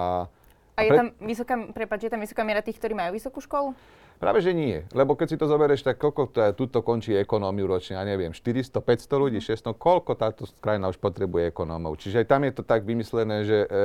a 0.78 0.82
je 0.86 0.90
pre... 0.94 0.98
tam 1.02 1.08
vysoká, 1.26 1.56
prepáč, 1.74 2.06
je 2.06 2.12
tam 2.14 2.22
vysoká 2.22 2.46
miera 2.46 2.62
tých, 2.62 2.78
ktorí 2.78 2.94
majú 2.94 3.18
vysokú 3.18 3.42
školu? 3.42 3.74
Práve, 4.16 4.40
že 4.40 4.56
nie. 4.56 4.88
Lebo 4.96 5.14
keď 5.20 5.28
si 5.36 5.38
to 5.40 5.46
zoberieš, 5.46 5.84
tak 5.84 6.00
koľko 6.00 6.32
to, 6.32 6.40
tuto 6.56 6.80
končí 6.80 7.12
ekonómiu 7.16 7.68
ročne, 7.68 8.00
ja 8.00 8.04
neviem, 8.08 8.32
400, 8.32 8.72
500 8.80 9.22
ľudí, 9.22 9.40
600, 9.44 9.76
koľko 9.76 10.16
táto 10.16 10.48
krajina 10.64 10.88
už 10.88 10.98
potrebuje 10.98 11.52
ekonómov. 11.52 12.00
Čiže 12.00 12.24
aj 12.24 12.28
tam 12.32 12.42
je 12.48 12.54
to 12.56 12.64
tak 12.64 12.88
vymyslené, 12.88 13.44
že 13.44 13.58
e, 13.64 13.68
e, 13.68 13.82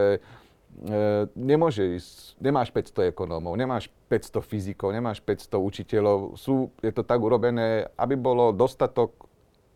nemôže 1.35 1.83
ísť, 1.99 2.39
nemáš 2.39 2.71
500 2.71 3.11
ekonómov, 3.11 3.59
nemáš 3.59 3.91
500 4.07 4.47
fyzikov, 4.47 4.95
nemáš 4.95 5.19
500 5.19 5.59
učiteľov. 5.59 6.39
Sú, 6.39 6.71
je 6.79 6.95
to 6.95 7.03
tak 7.03 7.19
urobené, 7.19 7.91
aby 7.99 8.15
bolo 8.15 8.55
dostatok 8.55 9.31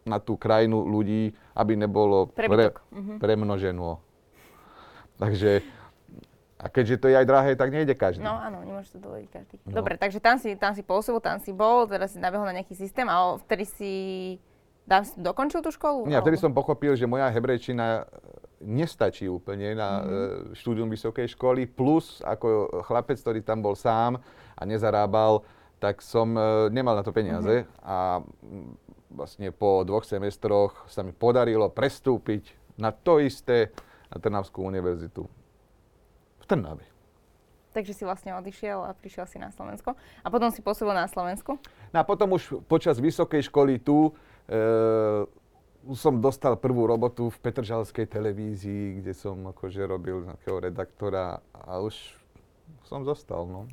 na 0.07 0.21
tú 0.21 0.37
krajinu 0.37 0.85
ľudí, 0.85 1.33
aby 1.57 1.75
nebolo 1.75 2.31
pre, 2.31 2.71
mhm. 2.95 3.19
premnoženo. 3.19 3.99
Takže 5.19 5.65
a 6.65 6.67
keďže 6.73 6.97
to 6.97 7.07
je 7.13 7.17
aj 7.21 7.29
drahé, 7.29 7.53
tak 7.61 7.69
nejde 7.69 7.93
každý. 7.93 8.25
No 8.25 8.41
áno, 8.41 8.65
nemôže 8.65 8.89
to 8.89 8.97
dovoliť 8.97 9.29
každý. 9.29 9.55
No. 9.69 9.85
Dobre, 9.85 10.01
takže 10.01 10.17
tam 10.17 10.41
si, 10.41 10.57
tam 10.57 10.73
si 10.73 10.81
pôsobil, 10.81 11.21
tam 11.21 11.37
si 11.37 11.53
bol, 11.53 11.85
teraz 11.85 12.17
si 12.17 12.19
nabehol 12.19 12.49
na 12.49 12.57
nejaký 12.57 12.73
systém 12.73 13.05
a 13.05 13.37
vtedy 13.37 13.69
si 13.69 13.93
si 15.05 15.17
dokončil 15.21 15.61
tú 15.61 15.69
školu? 15.73 16.09
Nie, 16.09 16.21
vtedy 16.25 16.41
som 16.41 16.53
pochopil, 16.57 16.97
že 16.97 17.09
moja 17.09 17.29
hebrejčina 17.29 18.09
nestačí 18.65 19.29
úplne 19.29 19.77
na 19.77 20.01
mm-hmm. 20.01 20.57
štúdium 20.57 20.89
vysokej 20.89 21.37
školy, 21.37 21.69
plus 21.69 22.25
ako 22.25 22.81
chlapec, 22.85 23.21
ktorý 23.21 23.45
tam 23.45 23.61
bol 23.61 23.77
sám 23.77 24.17
a 24.57 24.63
nezarábal, 24.65 25.45
tak 25.77 26.01
som 26.01 26.33
e, 26.33 26.73
nemal 26.73 26.97
na 26.97 27.05
to 27.05 27.13
peniaze 27.13 27.65
mm-hmm. 27.65 27.85
a 27.85 28.25
vlastne 29.13 29.53
po 29.53 29.85
dvoch 29.85 30.09
semestroch 30.09 30.89
sa 30.89 31.05
mi 31.05 31.13
podarilo 31.13 31.69
prestúpiť 31.69 32.57
na 32.81 32.89
to 32.89 33.21
isté 33.21 33.69
na 34.09 34.17
Trnavskú 34.17 34.65
univerzitu 34.65 35.29
v 36.45 36.49
Trnave. 36.53 36.85
Takže 37.73 37.97
si 37.97 38.05
vlastne 38.07 38.37
odišiel 38.37 38.79
a 38.87 38.95
prišiel 38.95 39.27
si 39.27 39.41
na 39.41 39.51
Slovensko. 39.51 39.97
A 40.23 40.29
potom 40.31 40.53
si 40.53 40.63
pôsobil 40.63 40.95
na 40.95 41.11
Slovensku? 41.11 41.59
No 41.91 41.97
a 41.99 42.05
potom 42.07 42.37
už 42.37 42.63
počas 42.71 43.03
vysokej 43.03 43.51
školy 43.51 43.83
tu 43.83 44.15
e, 44.47 45.27
som 45.93 46.17
dostal 46.23 46.57
prvú 46.57 46.89
robotu 46.89 47.29
v 47.29 47.41
Petržalskej 47.45 48.09
televízii, 48.09 49.03
kde 49.03 49.13
som 49.13 49.37
akože 49.51 49.85
robil 49.85 50.25
nejakého 50.25 50.63
redaktora 50.63 51.43
a 51.53 51.83
už 51.83 51.97
som 52.87 53.05
zostal. 53.05 53.45
No. 53.45 53.69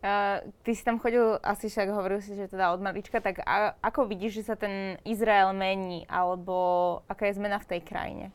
Uh, 0.00 0.40
ty 0.64 0.72
si 0.72 0.80
tam 0.80 0.96
chodil, 0.96 1.36
asi 1.44 1.68
však 1.68 1.92
hovoril 1.92 2.24
si, 2.24 2.32
že 2.32 2.48
teda 2.48 2.72
od 2.72 2.80
malička, 2.80 3.20
tak 3.20 3.44
a, 3.44 3.76
ako 3.84 4.08
vidíš, 4.08 4.40
že 4.40 4.46
sa 4.48 4.56
ten 4.56 4.96
Izrael 5.04 5.52
mení, 5.52 6.08
alebo 6.08 6.56
aká 7.04 7.28
je 7.28 7.36
zmena 7.36 7.60
v 7.60 7.68
tej 7.76 7.80
krajine? 7.84 8.26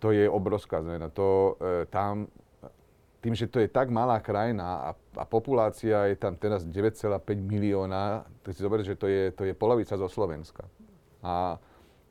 To 0.00 0.16
je 0.16 0.24
obrovská 0.24 0.80
zmena. 0.80 1.12
To, 1.12 1.60
e, 1.60 1.84
tam 1.92 2.32
tým, 3.26 3.34
že 3.34 3.50
to 3.50 3.58
je 3.58 3.66
tak 3.66 3.90
malá 3.90 4.22
krajina 4.22 4.86
a, 4.86 4.90
a 5.18 5.24
populácia 5.26 6.06
je 6.06 6.14
tam 6.14 6.38
teraz 6.38 6.62
9,5 6.62 7.10
milióna, 7.42 8.22
tak 8.46 8.54
si 8.54 8.62
zober, 8.62 8.86
že 8.86 8.94
to 8.94 9.10
je, 9.10 9.34
to 9.34 9.42
je 9.42 9.50
polovica 9.50 9.98
zo 9.98 10.06
Slovenska. 10.06 10.62
A 11.26 11.58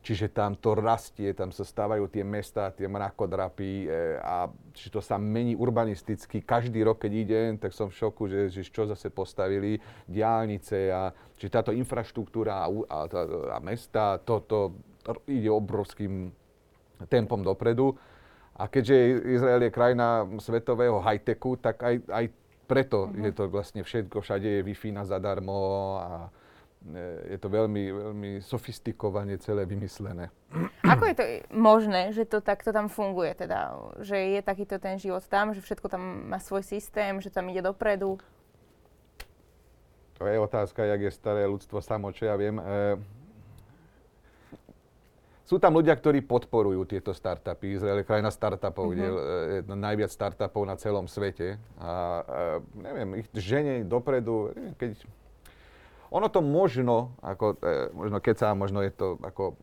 čiže 0.04 0.28
tam 0.28 0.60
to 0.60 0.76
rastie, 0.76 1.32
tam 1.32 1.56
sa 1.56 1.64
stávajú 1.64 2.12
tie 2.12 2.28
mesta, 2.28 2.68
tie 2.76 2.92
mrakodrapy 2.92 3.88
e, 3.88 4.20
a 4.20 4.52
či 4.76 4.92
to 4.92 5.00
sa 5.00 5.16
mení 5.16 5.56
urbanisticky. 5.56 6.44
Každý 6.44 6.84
rok, 6.84 7.08
keď 7.08 7.12
idem, 7.16 7.50
tak 7.56 7.72
som 7.72 7.88
v 7.88 7.96
šoku, 7.96 8.28
že, 8.28 8.52
že 8.52 8.68
čo 8.68 8.84
zase 8.84 9.08
postavili, 9.08 9.80
diálnice 10.12 10.92
a 10.92 11.16
či 11.40 11.48
táto 11.48 11.72
infraštruktúra 11.72 12.68
a, 12.68 12.68
a, 12.68 13.00
a 13.56 13.58
mesta, 13.64 14.20
toto 14.20 14.84
to 15.00 15.16
ide 15.32 15.48
obrovským 15.48 16.28
tempom 17.08 17.40
dopredu. 17.40 17.96
A 18.56 18.72
keďže 18.72 18.96
Izrael 19.36 19.68
je 19.68 19.76
krajina 19.76 20.24
svetového 20.40 21.04
high-techu, 21.04 21.60
tak 21.60 21.84
aj, 21.84 21.96
aj 22.08 22.26
preto 22.66 23.12
uh-huh. 23.12 23.28
je 23.28 23.32
to 23.36 23.44
vlastne 23.52 23.82
všetko, 23.84 24.24
všade 24.24 24.48
je 24.48 24.62
Wi-Fi 24.64 24.96
na 24.96 25.04
zadarmo 25.04 25.60
a 26.00 26.12
e, 26.88 27.36
je 27.36 27.38
to 27.38 27.52
veľmi, 27.52 27.84
veľmi 27.92 28.32
sofistikovane 28.40 29.36
celé 29.44 29.68
vymyslené. 29.68 30.32
Ako 30.88 31.04
je 31.04 31.16
to 31.20 31.26
možné, 31.52 32.16
že 32.16 32.24
to 32.24 32.40
takto 32.40 32.72
tam 32.72 32.88
funguje? 32.88 33.36
Teda, 33.36 33.76
že 34.00 34.40
je 34.40 34.42
takýto 34.42 34.80
ten 34.80 34.96
život 34.96 35.22
tam, 35.28 35.52
že 35.52 35.60
všetko 35.60 35.92
tam 35.92 36.32
má 36.32 36.40
svoj 36.40 36.64
systém, 36.64 37.20
že 37.20 37.28
tam 37.28 37.52
ide 37.52 37.60
dopredu? 37.60 38.18
To 40.16 40.24
je 40.24 40.40
otázka, 40.40 40.80
jak 40.80 41.02
je 41.04 41.12
staré 41.12 41.44
ľudstvo 41.44 41.84
samo, 41.84 42.08
čo 42.16 42.32
ja 42.32 42.40
viem. 42.40 42.56
E, 42.56 42.64
sú 45.46 45.62
tam 45.62 45.78
ľudia, 45.78 45.94
ktorí 45.94 46.26
podporujú 46.26 46.90
tieto 46.90 47.14
startupy. 47.14 47.78
Izrael 47.78 48.02
je 48.02 48.10
krajina 48.10 48.34
startupov, 48.34 48.90
mm-hmm. 48.90 48.98
kde 48.98 49.08
je 49.70 49.78
najviac 49.78 50.10
startupov 50.10 50.66
na 50.66 50.74
celom 50.74 51.06
svete. 51.06 51.62
A, 51.78 51.86
a 51.86 51.92
neviem, 52.74 53.22
ich 53.22 53.30
ženie 53.38 53.86
dopredu, 53.86 54.50
neviem, 54.58 54.74
keď... 54.74 54.92
Ono 56.10 56.28
to 56.34 56.42
možno, 56.42 57.14
ako, 57.22 57.62
e, 57.62 57.94
možno 57.94 58.18
keď 58.18 58.36
sa, 58.42 58.48
možno 58.58 58.82
je 58.82 58.90
to 58.90 59.22
ako... 59.22 59.54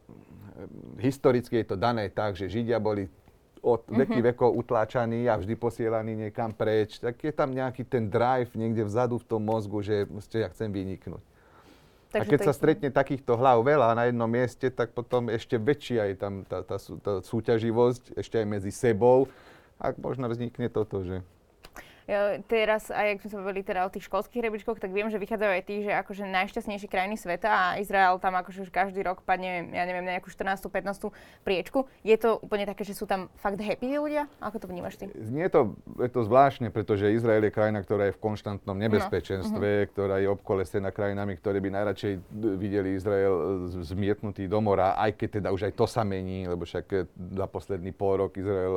E, 1.02 1.02
historicky 1.02 1.66
je 1.66 1.74
to 1.74 1.76
dané 1.76 2.14
tak, 2.14 2.38
že 2.38 2.46
Židia 2.46 2.78
boli 2.78 3.10
od 3.58 3.82
mm-hmm. 3.82 3.98
veky 4.06 4.18
vekov 4.22 4.54
utláčaní 4.54 5.26
a 5.26 5.34
vždy 5.34 5.54
posielaní 5.58 6.14
niekam 6.14 6.54
preč, 6.54 7.02
tak 7.02 7.18
je 7.26 7.34
tam 7.34 7.50
nejaký 7.50 7.82
ten 7.90 8.06
drive 8.06 8.54
niekde 8.54 8.86
vzadu 8.86 9.18
v 9.18 9.26
tom 9.26 9.42
mozgu, 9.42 9.82
že 9.82 10.06
ja 10.30 10.46
chcem 10.50 10.70
vyniknúť. 10.70 11.31
Takže 12.12 12.28
a 12.28 12.32
keď 12.36 12.40
sa 12.44 12.52
stretne 12.52 12.92
takýchto 12.92 13.40
hlav 13.40 13.64
veľa 13.64 13.96
na 13.96 14.04
jednom 14.12 14.28
mieste, 14.28 14.68
tak 14.68 14.92
potom 14.92 15.32
ešte 15.32 15.56
väčšia 15.56 16.12
je 16.12 16.16
tam 16.20 16.44
tá, 16.44 16.60
tá, 16.60 16.76
tá 16.76 17.12
súťaživosť, 17.24 18.20
ešte 18.20 18.36
aj 18.36 18.46
medzi 18.46 18.68
sebou. 18.68 19.32
A 19.80 19.96
možno 19.96 20.28
vznikne 20.28 20.68
toto, 20.68 21.00
že 21.02 21.24
teraz, 22.50 22.90
aj 22.90 23.16
ak 23.16 23.18
sme 23.22 23.30
sa 23.30 23.38
bavili 23.38 23.62
teda 23.62 23.86
o 23.86 23.92
tých 23.92 24.06
školských 24.10 24.42
rebríčkoch, 24.42 24.78
tak 24.82 24.90
viem, 24.90 25.06
že 25.06 25.22
vychádzajú 25.22 25.50
aj 25.54 25.62
tí, 25.64 25.74
že 25.86 25.92
akože 25.94 26.24
najšťastnejšie 26.26 26.88
krajiny 26.90 27.14
sveta 27.14 27.50
a 27.50 27.66
Izrael 27.78 28.18
tam 28.18 28.34
akože 28.34 28.66
už 28.66 28.70
každý 28.74 29.06
rok 29.06 29.22
padne, 29.22 29.70
ja 29.70 29.84
neviem, 29.86 30.02
na 30.02 30.18
nejakú 30.18 30.30
14. 30.30 30.66
15. 30.66 31.12
priečku. 31.46 31.86
Je 32.02 32.16
to 32.18 32.42
úplne 32.42 32.66
také, 32.66 32.82
že 32.82 32.98
sú 32.98 33.06
tam 33.06 33.30
fakt 33.38 33.60
happy 33.60 33.98
ľudia? 33.98 34.26
Ako 34.42 34.58
to 34.58 34.66
vnímaš 34.66 34.98
ty? 34.98 35.06
Nie 35.30 35.46
to, 35.46 35.78
je 36.02 36.10
to 36.10 36.26
zvláštne, 36.26 36.74
pretože 36.74 37.12
Izrael 37.14 37.46
je 37.46 37.52
krajina, 37.54 37.82
ktorá 37.84 38.10
je 38.10 38.16
v 38.16 38.22
konštantnom 38.22 38.74
no. 38.74 38.82
nebezpečenstve, 38.82 39.68
no. 39.86 39.88
ktorá 39.94 40.18
je 40.18 40.28
obkolesená 40.32 40.90
krajinami, 40.90 41.38
ktoré 41.38 41.62
by 41.62 41.70
najradšej 41.70 42.12
videli 42.58 42.98
Izrael 42.98 43.68
zmietnutý 43.82 44.50
do 44.50 44.58
mora, 44.58 44.98
aj 44.98 45.14
keď 45.14 45.28
teda 45.42 45.48
už 45.54 45.70
aj 45.70 45.74
to 45.78 45.86
sa 45.86 46.02
mení, 46.02 46.50
lebo 46.50 46.66
však 46.66 47.06
za 47.14 47.46
posledný 47.46 47.94
pol 47.94 48.26
rok 48.26 48.34
Izrael 48.34 48.74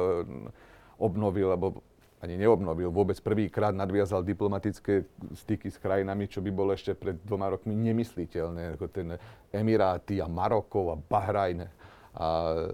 obnovil, 0.95 1.51
alebo 1.51 1.83
ani 2.25 2.41
neobnovil. 2.41 2.89
Vôbec 2.89 3.15
prvýkrát 3.21 3.71
nadviazal 3.71 4.25
diplomatické 4.25 5.05
styky 5.37 5.69
s 5.69 5.77
krajinami, 5.77 6.25
čo 6.25 6.41
by 6.41 6.49
bolo 6.49 6.73
ešte 6.73 6.97
pred 6.97 7.21
dvoma 7.21 7.53
rokmi 7.53 7.77
nemysliteľné. 7.77 8.75
Ako 8.75 8.89
ten 8.89 9.13
Emiráty 9.53 10.17
a 10.17 10.27
Maroko 10.27 10.91
a 10.91 10.97
Bahrajn 10.97 11.61
a, 11.61 11.69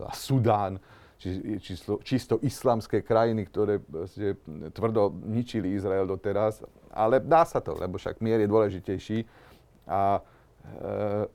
a 0.07 0.11
Sudán. 0.15 0.79
Či, 1.21 1.61
čisto, 1.61 2.01
čisto 2.01 2.41
islamské 2.41 3.05
krajiny, 3.05 3.45
ktoré 3.45 3.77
vlastne 3.85 4.41
tvrdo 4.73 5.13
ničili 5.13 5.77
Izrael 5.77 6.09
doteraz. 6.09 6.65
Ale 6.89 7.21
dá 7.21 7.45
sa 7.45 7.61
to, 7.61 7.77
lebo 7.77 8.01
však 8.01 8.17
mier 8.25 8.41
je 8.41 8.49
dôležitejší. 8.49 9.19
A, 9.85 10.17
e, 10.65 11.29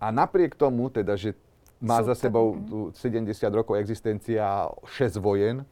a 0.00 0.06
napriek 0.08 0.56
tomu, 0.56 0.88
teda, 0.88 1.20
že 1.20 1.36
má 1.78 2.02
za 2.02 2.14
sebou 2.14 2.58
70 2.96 3.28
rokov 3.54 3.78
existencia 3.78 4.66
6 4.88 5.20
vojen, 5.20 5.68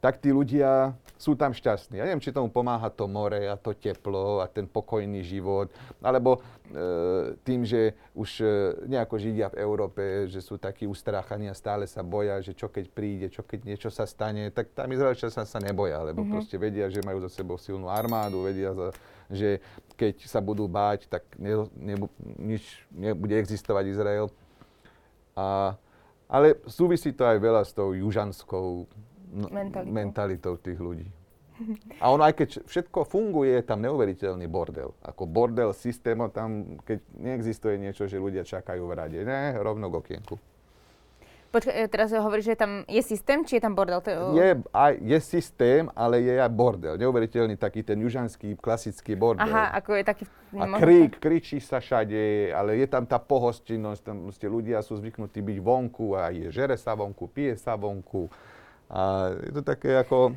tak 0.00 0.16
tí 0.16 0.32
ľudia 0.32 0.96
sú 1.20 1.36
tam 1.36 1.52
šťastní. 1.52 2.00
Ja 2.00 2.08
neviem, 2.08 2.24
či 2.24 2.32
tomu 2.32 2.48
pomáha 2.48 2.88
to 2.88 3.04
more 3.04 3.36
a 3.36 3.52
to 3.60 3.76
teplo 3.76 4.40
a 4.40 4.48
ten 4.48 4.64
pokojný 4.64 5.20
život, 5.20 5.68
alebo 6.00 6.40
e, 6.40 7.36
tým, 7.44 7.68
že 7.68 7.92
už 8.16 8.40
e, 8.40 8.44
nejako 8.88 9.20
židia 9.20 9.52
v 9.52 9.60
Európe, 9.60 10.02
že 10.32 10.40
sú 10.40 10.56
takí 10.56 10.88
ustráchaní 10.88 11.52
a 11.52 11.54
stále 11.54 11.84
sa 11.84 12.00
boja, 12.00 12.40
že 12.40 12.56
čo 12.56 12.72
keď 12.72 12.88
príde, 12.88 13.28
čo 13.28 13.44
keď 13.44 13.60
niečo 13.68 13.92
sa 13.92 14.08
stane, 14.08 14.48
tak 14.48 14.72
tam 14.72 14.88
Izraelčania 14.88 15.28
sa, 15.28 15.44
sa 15.44 15.60
neboja, 15.60 16.00
lebo 16.00 16.24
mm-hmm. 16.24 16.32
proste 16.32 16.56
vedia, 16.56 16.88
že 16.88 17.04
majú 17.04 17.20
za 17.20 17.28
sebou 17.28 17.60
silnú 17.60 17.92
armádu, 17.92 18.40
vedia, 18.48 18.72
za, 18.72 18.88
že 19.28 19.60
keď 20.00 20.24
sa 20.24 20.40
budú 20.40 20.64
báť, 20.64 21.04
tak 21.04 21.28
ne, 21.36 21.68
ne, 21.76 22.00
nič 22.40 22.64
nebude 22.88 23.36
existovať 23.36 23.92
Izrael. 23.92 24.32
A, 25.36 25.76
ale 26.32 26.56
súvisí 26.64 27.12
to 27.12 27.28
aj 27.28 27.36
veľa 27.36 27.62
s 27.68 27.76
tou 27.76 27.92
južanskou 27.92 28.88
mentalitou. 29.30 29.92
mentalitou 29.92 30.54
tých 30.58 30.78
ľudí. 30.78 31.08
A 32.00 32.08
ono 32.08 32.24
aj 32.24 32.34
keď 32.40 32.48
všetko 32.64 33.04
funguje, 33.04 33.60
je 33.60 33.64
tam 33.68 33.84
neuveriteľný 33.84 34.48
bordel. 34.48 34.96
Ako 35.04 35.28
bordel 35.28 35.76
systému 35.76 36.32
tam, 36.32 36.80
keď 36.88 37.04
neexistuje 37.20 37.76
niečo, 37.76 38.08
že 38.08 38.16
ľudia 38.16 38.48
čakajú 38.48 38.88
v 38.88 38.94
rade. 38.96 39.20
Ne, 39.20 39.60
rovno 39.60 39.92
k 39.92 39.94
okienku. 40.00 40.34
Počkaj, 41.50 41.74
e, 41.74 41.90
teraz 41.90 42.14
hovoríš, 42.14 42.54
že 42.54 42.62
tam 42.62 42.86
je 42.86 43.02
systém, 43.02 43.42
či 43.42 43.58
je 43.58 43.62
tam 43.66 43.74
bordel? 43.74 43.98
To... 44.06 44.38
Je, 44.38 44.54
aj, 44.70 44.92
je 45.02 45.18
systém, 45.18 45.90
ale 45.98 46.22
je 46.22 46.38
aj 46.38 46.46
bordel. 46.46 46.94
Neuveriteľný 46.94 47.58
taký 47.58 47.82
ten 47.82 47.98
južanský 47.98 48.54
klasický 48.54 49.18
bordel. 49.18 49.50
Aha, 49.50 49.74
ako 49.74 49.98
je 49.98 50.04
taký... 50.06 50.24
A 50.54 50.78
krík, 50.78 51.18
kričí 51.18 51.58
sa 51.58 51.82
všade, 51.82 52.54
ale 52.54 52.78
je 52.78 52.86
tam 52.86 53.02
tá 53.02 53.18
pohostinnosť, 53.18 54.00
tam 54.02 54.30
ste 54.30 54.46
ľudia 54.46 54.78
sú 54.78 54.94
zvyknutí 55.02 55.42
byť 55.42 55.58
vonku 55.58 56.14
a 56.14 56.30
je 56.30 56.54
žere 56.54 56.78
sa 56.78 56.94
vonku, 56.94 57.26
pije 57.26 57.58
sa 57.58 57.74
vonku. 57.74 58.30
A 58.90 59.30
je 59.46 59.52
to 59.54 59.62
také 59.62 59.94
ako 59.94 60.34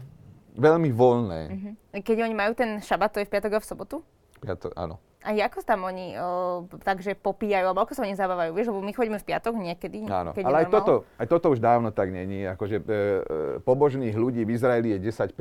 veľmi 0.53 0.93
voľné. 0.93 1.41
Uh-huh. 1.49 1.73
Keď 2.05 2.17
oni 2.21 2.35
majú 2.37 2.53
ten 2.53 2.77
šabat, 2.79 3.17
to 3.17 3.19
je 3.21 3.27
v 3.27 3.33
piatok 3.33 3.57
a 3.57 3.59
v 3.59 3.65
sobotu? 3.65 3.95
Piatok, 4.37 4.77
áno. 4.77 5.01
A 5.23 5.31
ako 5.39 5.63
tam 5.63 5.87
oni 5.87 6.19
o, 6.19 6.67
takže 6.83 7.15
popíjajú, 7.15 7.71
alebo 7.71 7.87
ako 7.87 7.95
sa 7.95 8.03
oni 8.03 8.11
zabávajú? 8.11 8.51
Vieš, 8.51 8.75
lebo 8.75 8.83
my 8.83 8.91
chodíme 8.91 9.19
v 9.23 9.27
piatok 9.31 9.55
niekedy, 9.55 10.03
Áno, 10.11 10.35
ale 10.35 10.67
aj 10.67 10.67
toto, 10.67 11.07
aj 11.15 11.27
toto 11.31 11.47
už 11.55 11.63
dávno 11.63 11.95
tak 11.95 12.11
není. 12.11 12.43
Akože 12.43 12.83
e, 12.83 12.83
e, 12.83 12.99
pobožných 13.63 14.11
ľudí 14.19 14.43
v 14.43 14.51
Izraeli 14.51 14.91
je 14.99 15.15
10%. 15.15 15.31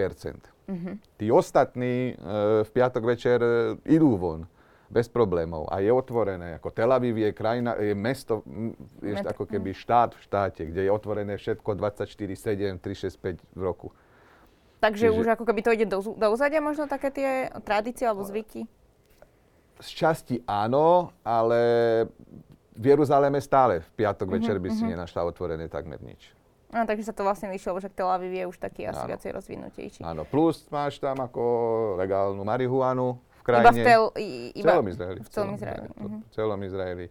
Uh-huh. 0.71 0.95
Tí 1.19 1.27
ostatní 1.35 2.15
e, 2.15 2.63
v 2.63 2.71
piatok 2.71 3.03
večer 3.03 3.43
e, 3.43 3.51
idú 3.91 4.15
von 4.15 4.47
bez 4.93 5.09
problémov 5.09 5.73
a 5.73 5.81
je 5.81 5.89
otvorené. 5.89 6.61
Ako 6.61 6.69
Tel 6.69 6.93
Aviv 6.93 7.17
je 7.17 7.33
krajina, 7.33 7.81
je 7.81 7.97
mesto, 7.97 8.45
je 9.01 9.17
Met- 9.17 9.25
ako 9.25 9.49
keby 9.49 9.73
štát 9.73 10.13
v 10.13 10.21
štáte, 10.21 10.69
kde 10.69 10.85
je 10.85 10.91
otvorené 10.93 11.41
všetko 11.41 11.73
24-7, 11.81 12.77
365 12.77 13.41
v 13.57 13.61
roku. 13.65 13.89
Takže 14.85 15.09
Čiže- 15.09 15.17
už 15.17 15.27
ako 15.33 15.45
keby 15.49 15.61
to 15.65 15.71
ide 15.73 15.87
do, 15.89 16.05
do 16.05 16.27
uzadia 16.29 16.61
možno 16.61 16.85
také 16.85 17.09
tie 17.09 17.49
tradície 17.65 18.05
alebo 18.05 18.21
zvyky? 18.21 18.69
Z 19.81 19.89
časti 19.89 20.45
áno, 20.45 21.09
ale 21.25 21.61
v 22.77 22.85
Jeruzaleme 22.93 23.41
stále 23.41 23.81
v 23.81 23.89
piatok 23.97 24.29
večer 24.29 24.61
by 24.61 24.69
si 24.69 24.85
nenašla 24.85 25.25
otvorené 25.25 25.73
takmer 25.73 26.05
nič. 26.05 26.37
No, 26.73 26.89
takže 26.89 27.05
sa 27.09 27.13
to 27.13 27.25
vlastne 27.25 27.53
líšilo, 27.53 27.81
že 27.81 27.93
Tel 27.93 28.09
Aviv 28.09 28.33
je 28.33 28.45
už 28.49 28.57
taký 28.57 28.89
asi 28.89 29.05
viacej 29.05 29.31
rozvinutejší. 29.37 30.01
Áno, 30.05 30.25
plus 30.25 30.65
máš 30.73 30.97
tam 30.97 31.21
ako 31.21 31.41
legálnu 32.01 32.41
marihuanu 32.45 33.21
v 33.43 33.45
Iba 33.45 33.59
krajine. 33.67 33.83
v 33.83 33.85
Tel... 33.85 34.03
i- 34.17 34.51
V 34.55 34.61
Iba, 34.63 34.71
celom 34.73 34.87
Izraeli. 34.89 35.19
V 35.19 35.29
celom 35.29 35.53
Izraeli. 35.55 35.87
To- 35.89 35.99
mhm. 35.99 36.19
V 36.23 36.31
celom 36.31 36.61
Izraeli. 36.63 37.07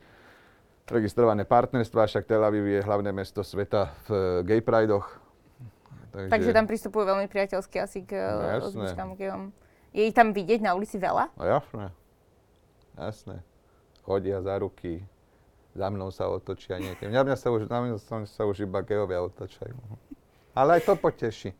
Registrované 0.87 1.43
partnerstva, 1.43 2.03
však 2.03 2.23
Tel 2.25 2.41
Aviv 2.41 2.67
je 2.67 2.79
hlavné 2.81 3.11
mesto 3.11 3.43
sveta 3.43 3.95
v 4.05 4.09
eh, 4.11 4.19
gay 4.43 4.59
pridoch. 4.59 5.07
Takže, 6.11 6.27
Takže 6.27 6.51
tam 6.51 6.67
pristupujú 6.67 7.07
veľmi 7.07 7.31
priateľsky 7.31 7.79
asi 7.79 8.03
k 8.03 8.19
No, 8.19 8.59
no, 8.59 8.67
zvyškám 8.67 9.15
gejom. 9.15 9.55
Je 9.95 10.03
ich 10.03 10.15
tam 10.15 10.35
vidieť 10.35 10.59
na 10.59 10.75
ulici 10.75 10.99
veľa? 10.99 11.31
No 11.39 11.43
jasné. 11.47 11.87
Jasné. 12.99 13.39
Chodia 14.03 14.43
za 14.43 14.59
ruky, 14.59 14.99
za 15.71 15.87
mnou 15.87 16.11
sa 16.11 16.27
otočia 16.27 16.83
niekým. 16.83 17.15
Na 17.15 17.23
mňa 17.23 17.39
sa 17.39 17.47
už, 17.47 17.71
na 17.71 17.79
mňa 17.79 17.95
sa 18.27 18.43
už 18.43 18.67
iba 18.67 18.83
gejovia 18.83 19.23
otočajú. 19.23 19.71
Ale 20.51 20.79
aj 20.79 20.91
to 20.91 20.99
poteší. 20.99 21.55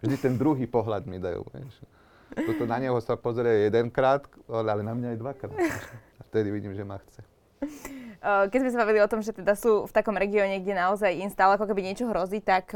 Vždy 0.00 0.16
ten 0.16 0.34
druhý 0.40 0.64
pohľad 0.64 1.04
mi 1.04 1.20
dajú. 1.20 1.44
Vieš. 1.52 1.84
Toto 2.34 2.64
na 2.66 2.78
neho 2.78 2.98
sa 3.02 3.18
pozrie 3.18 3.70
jedenkrát, 3.70 4.26
ale 4.46 4.82
na 4.86 4.94
mňa 4.94 5.08
aj 5.14 5.18
dvakrát. 5.18 5.56
A 6.18 6.22
vtedy 6.30 6.48
vidím, 6.54 6.74
že 6.74 6.86
ma 6.86 6.98
chce. 7.02 7.20
Keď 8.20 8.58
sme 8.60 8.70
sa 8.72 8.80
bavili 8.84 9.00
o 9.00 9.10
tom, 9.10 9.24
že 9.24 9.32
teda 9.32 9.56
sú 9.56 9.88
v 9.88 9.92
takom 9.92 10.16
regióne, 10.16 10.60
kde 10.60 10.76
naozaj 10.76 11.12
im 11.16 11.32
stále 11.32 11.56
ako 11.56 11.68
keby 11.68 11.80
niečo 11.84 12.08
hrozí, 12.08 12.44
tak 12.44 12.72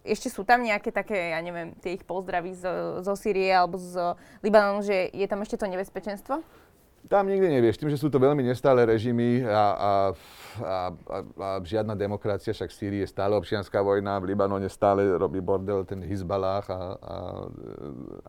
ešte 0.00 0.32
sú 0.32 0.48
tam 0.48 0.64
nejaké 0.64 0.88
také, 0.94 1.36
ja 1.36 1.40
neviem, 1.44 1.76
tie 1.78 2.00
ich 2.00 2.04
pozdravy 2.08 2.56
zo, 2.56 3.04
zo 3.04 3.12
Sýrie 3.18 3.52
alebo 3.52 3.76
z 3.76 4.16
Libanonu, 4.40 4.80
že 4.80 5.12
je 5.12 5.26
tam 5.28 5.44
ešte 5.44 5.60
to 5.60 5.68
nebezpečenstvo? 5.68 6.40
Tam 7.08 7.26
nikdy 7.26 7.48
nevieš, 7.48 7.80
tým, 7.80 7.88
že 7.88 7.98
sú 7.98 8.12
to 8.12 8.20
veľmi 8.20 8.44
nestále 8.44 8.84
režimy 8.84 9.42
a, 9.42 9.50
a, 9.50 9.62
a, 9.72 9.92
a, 10.92 11.18
a 11.24 11.48
žiadna 11.64 11.96
demokracia, 11.96 12.52
však 12.52 12.70
v 12.70 12.76
Sýrii 12.76 13.00
je 13.02 13.08
stále 13.08 13.32
občianská 13.34 13.80
vojna, 13.80 14.20
v 14.20 14.36
Libanone 14.36 14.68
stále 14.68 15.08
robí 15.16 15.40
bordel 15.40 15.82
ten 15.88 16.04
Hizbalách 16.04 16.68
a, 16.68 16.76
a, 16.76 16.80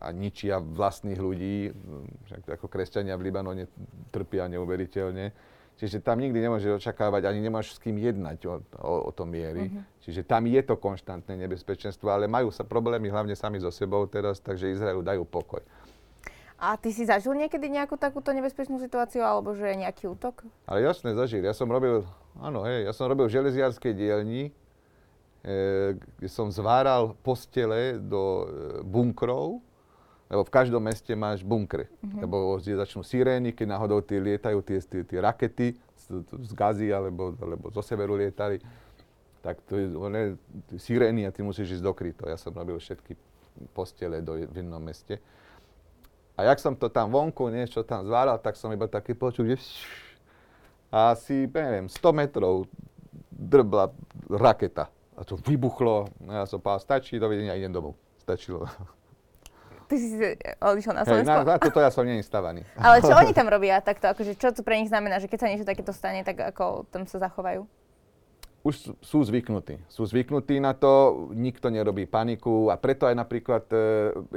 a 0.02 0.08
ničia 0.10 0.58
vlastných 0.58 1.20
ľudí, 1.20 1.70
však 2.26 2.58
ako 2.58 2.66
kresťania 2.66 3.14
v 3.20 3.28
Libanone 3.28 3.68
trpia 4.08 4.48
neuveriteľne. 4.48 5.52
Čiže 5.76 6.04
tam 6.04 6.20
nikdy 6.20 6.38
nemôžeš 6.38 6.78
očakávať, 6.78 7.26
ani 7.26 7.42
nemáš 7.42 7.74
s 7.74 7.78
kým 7.80 7.98
jednať 7.98 8.38
o, 8.46 8.60
o, 8.78 8.94
o 9.08 9.10
tom 9.10 9.32
miery. 9.32 9.72
Čiže 10.04 10.22
tam 10.22 10.46
je 10.46 10.60
to 10.62 10.78
konštantné 10.78 11.34
nebezpečenstvo, 11.44 12.06
ale 12.06 12.30
majú 12.30 12.54
sa 12.54 12.62
problémy 12.62 13.10
hlavne 13.10 13.34
sami 13.34 13.58
so 13.58 13.72
sebou 13.72 14.06
teraz, 14.06 14.38
takže 14.38 14.70
Izraelu 14.70 15.02
dajú 15.02 15.26
pokoj. 15.26 15.62
A 16.62 16.78
ty 16.78 16.94
si 16.94 17.02
zažil 17.02 17.34
niekedy 17.34 17.66
nejakú 17.66 17.98
takúto 17.98 18.30
nebezpečnú 18.30 18.78
situáciu 18.78 19.26
alebo 19.26 19.50
že 19.50 19.74
nejaký 19.74 20.06
útok? 20.06 20.46
Ale 20.62 20.86
jasné, 20.86 21.10
zažil. 21.10 21.42
Ja 21.42 21.58
som 21.58 21.66
robil, 21.66 22.06
áno, 22.38 22.62
hej, 22.62 22.86
ja 22.86 22.94
som 22.94 23.10
robil 23.10 23.26
v 23.26 23.34
železiarskej 23.34 23.90
dielni, 23.90 24.54
e, 25.42 25.98
kde 25.98 26.28
som 26.30 26.54
zváral 26.54 27.18
postele 27.26 27.98
do 27.98 28.22
e, 28.22 28.44
bunkrov, 28.86 29.58
lebo 30.30 30.46
v 30.46 30.54
každom 30.54 30.86
meste 30.86 31.10
máš 31.18 31.42
bunkre. 31.42 31.90
Lebo 32.22 32.54
kde 32.62 32.78
začnú 32.78 33.02
sirény, 33.02 33.50
keď 33.50 33.66
náhodou 33.66 33.98
tie 33.98 34.22
lietajú 34.22 34.62
tie, 34.62 34.78
tie, 34.86 35.02
tie 35.02 35.18
rakety 35.18 35.74
z, 35.98 36.22
z 36.24 36.52
Gazy 36.54 36.94
alebo, 36.94 37.34
alebo 37.42 37.74
zo 37.74 37.82
severu 37.82 38.14
lietali, 38.14 38.62
tak 39.42 39.58
to 39.66 39.82
je, 39.82 39.90
one, 39.98 40.38
sirény 40.78 41.26
a 41.26 41.34
ty 41.34 41.42
musíš 41.42 41.82
ísť 41.82 41.84
do 41.84 41.92
kryto. 41.92 42.30
Ja 42.30 42.38
som 42.38 42.54
robil 42.54 42.78
všetky 42.78 43.18
postele 43.74 44.22
do, 44.22 44.38
v 44.38 44.62
jednom 44.62 44.78
meste. 44.78 45.18
A 46.36 46.48
jak 46.48 46.58
som 46.60 46.72
to 46.72 46.88
tam 46.88 47.12
vonku 47.12 47.52
niečo 47.52 47.84
tam 47.84 48.08
zváral, 48.08 48.40
tak 48.40 48.56
som 48.56 48.72
iba 48.72 48.88
taký 48.88 49.12
počul, 49.12 49.52
že 49.52 49.60
a 50.92 51.16
asi, 51.16 51.48
neviem, 51.48 51.88
100 51.88 52.12
metrov 52.12 52.68
drbla 53.32 53.88
raketa. 54.28 54.92
A 55.16 55.24
to 55.24 55.40
vybuchlo. 55.40 56.04
A 56.28 56.44
ja 56.44 56.46
som 56.48 56.60
povedal, 56.60 56.84
stačí, 56.84 57.16
dovidenia, 57.16 57.56
idem 57.56 57.72
domov. 57.72 57.96
Stačilo. 58.20 58.68
Ty 59.88 59.94
si 59.96 60.16
odišiel 60.60 60.92
na 60.92 61.04
Hej, 61.04 61.08
Slovensko? 61.08 61.32
na, 61.32 61.48
na 61.48 61.56
toto 61.56 61.80
ja 61.80 61.88
som 61.88 62.04
není 62.04 62.20
stavaný. 62.20 62.64
Ale 62.76 63.00
čo 63.00 63.12
oni 63.12 63.32
tam 63.32 63.48
robia 63.56 63.80
takto? 63.80 64.08
Akože, 64.12 64.36
čo 64.36 64.52
to 64.52 64.60
pre 64.60 64.80
nich 64.80 64.92
znamená, 64.92 65.16
že 65.16 65.32
keď 65.32 65.38
sa 65.40 65.48
niečo 65.48 65.68
takéto 65.68 65.96
stane, 65.96 66.24
tak 66.28 66.40
ako 66.52 66.84
tam 66.92 67.08
sa 67.08 67.20
zachovajú? 67.24 67.64
Už 68.62 68.94
sú 69.00 69.18
zvyknutí. 69.24 69.80
Sú 69.88 70.04
zvyknutí 70.04 70.60
na 70.60 70.76
to, 70.76 71.24
nikto 71.32 71.72
nerobí 71.72 72.04
paniku 72.04 72.68
a 72.68 72.78
preto 72.78 73.10
aj 73.10 73.16
napríklad 73.16 73.64
e, 73.74 73.76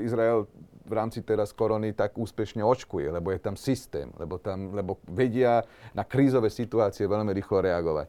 Izrael 0.02 0.50
v 0.86 0.94
rámci 0.94 1.26
teraz 1.26 1.50
korony 1.52 1.98
tak 1.98 2.14
úspešne 2.14 2.62
očkuje, 2.62 3.10
lebo 3.10 3.34
je 3.34 3.40
tam 3.42 3.58
systém, 3.58 4.14
lebo, 4.22 4.38
tam, 4.38 4.72
lebo 4.78 5.02
vedia 5.10 5.66
na 5.98 6.06
krízové 6.06 6.54
situácie 6.54 7.10
veľmi 7.10 7.34
rýchlo 7.34 7.66
reagovať. 7.66 8.08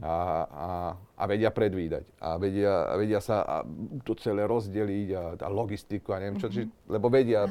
A, 0.00 0.16
a, 0.48 0.68
a 0.96 1.24
vedia 1.28 1.52
predvídať. 1.52 2.08
A 2.24 2.40
vedia, 2.40 2.88
a 2.88 2.96
vedia 2.96 3.20
sa 3.20 3.44
a 3.44 3.56
to 4.00 4.16
celé 4.16 4.48
rozdeliť 4.48 5.08
a, 5.12 5.24
a 5.44 5.48
logistiku 5.52 6.16
a 6.16 6.24
neviem 6.24 6.40
čo, 6.40 6.48
či, 6.48 6.64
lebo 6.88 7.12
vedia 7.12 7.44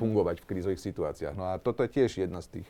fungovať 0.00 0.40
v 0.40 0.48
krízových 0.48 0.80
situáciách. 0.80 1.36
No 1.36 1.52
a 1.52 1.60
toto 1.60 1.84
je 1.84 1.92
tiež 1.92 2.24
jedna 2.24 2.40
z 2.40 2.60
tých. 2.60 2.68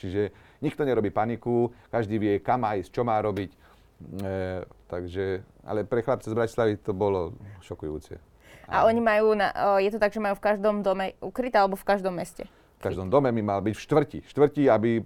Čiže 0.00 0.32
nikto 0.64 0.88
nerobí 0.88 1.12
paniku, 1.12 1.68
každý 1.92 2.16
vie, 2.16 2.40
kam 2.40 2.64
ísť, 2.64 2.96
čo 2.96 3.04
má 3.04 3.20
robiť. 3.20 3.50
E, 3.52 4.64
takže, 4.88 5.44
ale 5.68 5.84
pre 5.84 6.00
chlapce 6.00 6.32
z 6.32 6.36
Bratislavy 6.36 6.80
to 6.80 6.96
bolo 6.96 7.36
šokujúce. 7.60 8.31
A 8.72 8.84
oni 8.84 8.98
majú, 8.98 9.32
na, 9.32 9.48
o, 9.52 9.78
je 9.78 9.90
to 9.90 9.98
tak, 9.98 10.10
že 10.10 10.18
majú 10.18 10.32
v 10.32 10.42
každom 10.42 10.80
dome 10.80 11.12
ukryté 11.20 11.56
alebo 11.56 11.76
v 11.76 11.84
každom 11.84 12.12
meste? 12.12 12.48
V 12.80 12.82
každom 12.82 13.06
dome 13.06 13.28
mi 13.28 13.40
mal 13.40 13.60
byť 13.60 13.74
v 13.76 13.82
štvrti. 13.82 14.18
Štvrti, 14.24 14.62
aby, 14.66 15.04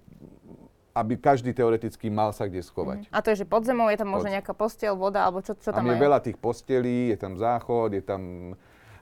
aby 0.93 1.13
každý 1.13 1.51
teoreticky 1.51 2.07
mal 2.07 2.31
sa 2.31 2.47
kde 2.47 2.59
schovať. 2.59 3.11
A 3.11 3.19
to 3.19 3.29
je, 3.29 3.43
že 3.43 3.45
pod 3.45 3.61
zemou 3.61 3.85
je 3.87 3.99
tam 3.99 4.09
možno 4.09 4.31
nejaká 4.31 4.51
posteľ, 4.51 4.95
voda, 4.95 5.21
alebo 5.21 5.43
čo, 5.43 5.53
čo 5.53 5.69
Tam 5.69 5.83
tam 5.83 5.87
je 5.87 5.93
majú? 5.93 6.05
veľa 6.09 6.19
tých 6.23 6.37
postelí, 6.37 7.11
je 7.11 7.17
tam 7.17 7.35
záchod, 7.35 7.93
je 7.93 8.01
tam, 8.01 8.21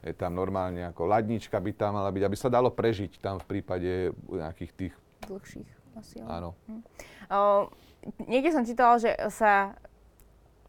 je 0.02 0.12
tam 0.12 0.32
normálne 0.34 0.84
ako 0.84 1.08
ladnička 1.08 1.56
by 1.56 1.72
tam 1.72 1.96
mala 1.96 2.10
byť, 2.10 2.24
aby 2.26 2.36
sa 2.36 2.50
dalo 2.50 2.68
prežiť 2.68 3.18
tam 3.18 3.40
v 3.40 3.46
prípade 3.48 3.92
nejakých 4.28 4.72
tých, 4.74 4.94
Dlhších 5.24 5.70
asi. 5.96 6.20
ale- 6.20 6.30
áno. 6.36 6.50
O, 7.26 7.72
niekde 8.28 8.52
som 8.52 8.62
čítala, 8.62 9.00
že 9.00 9.10
sa 9.32 9.74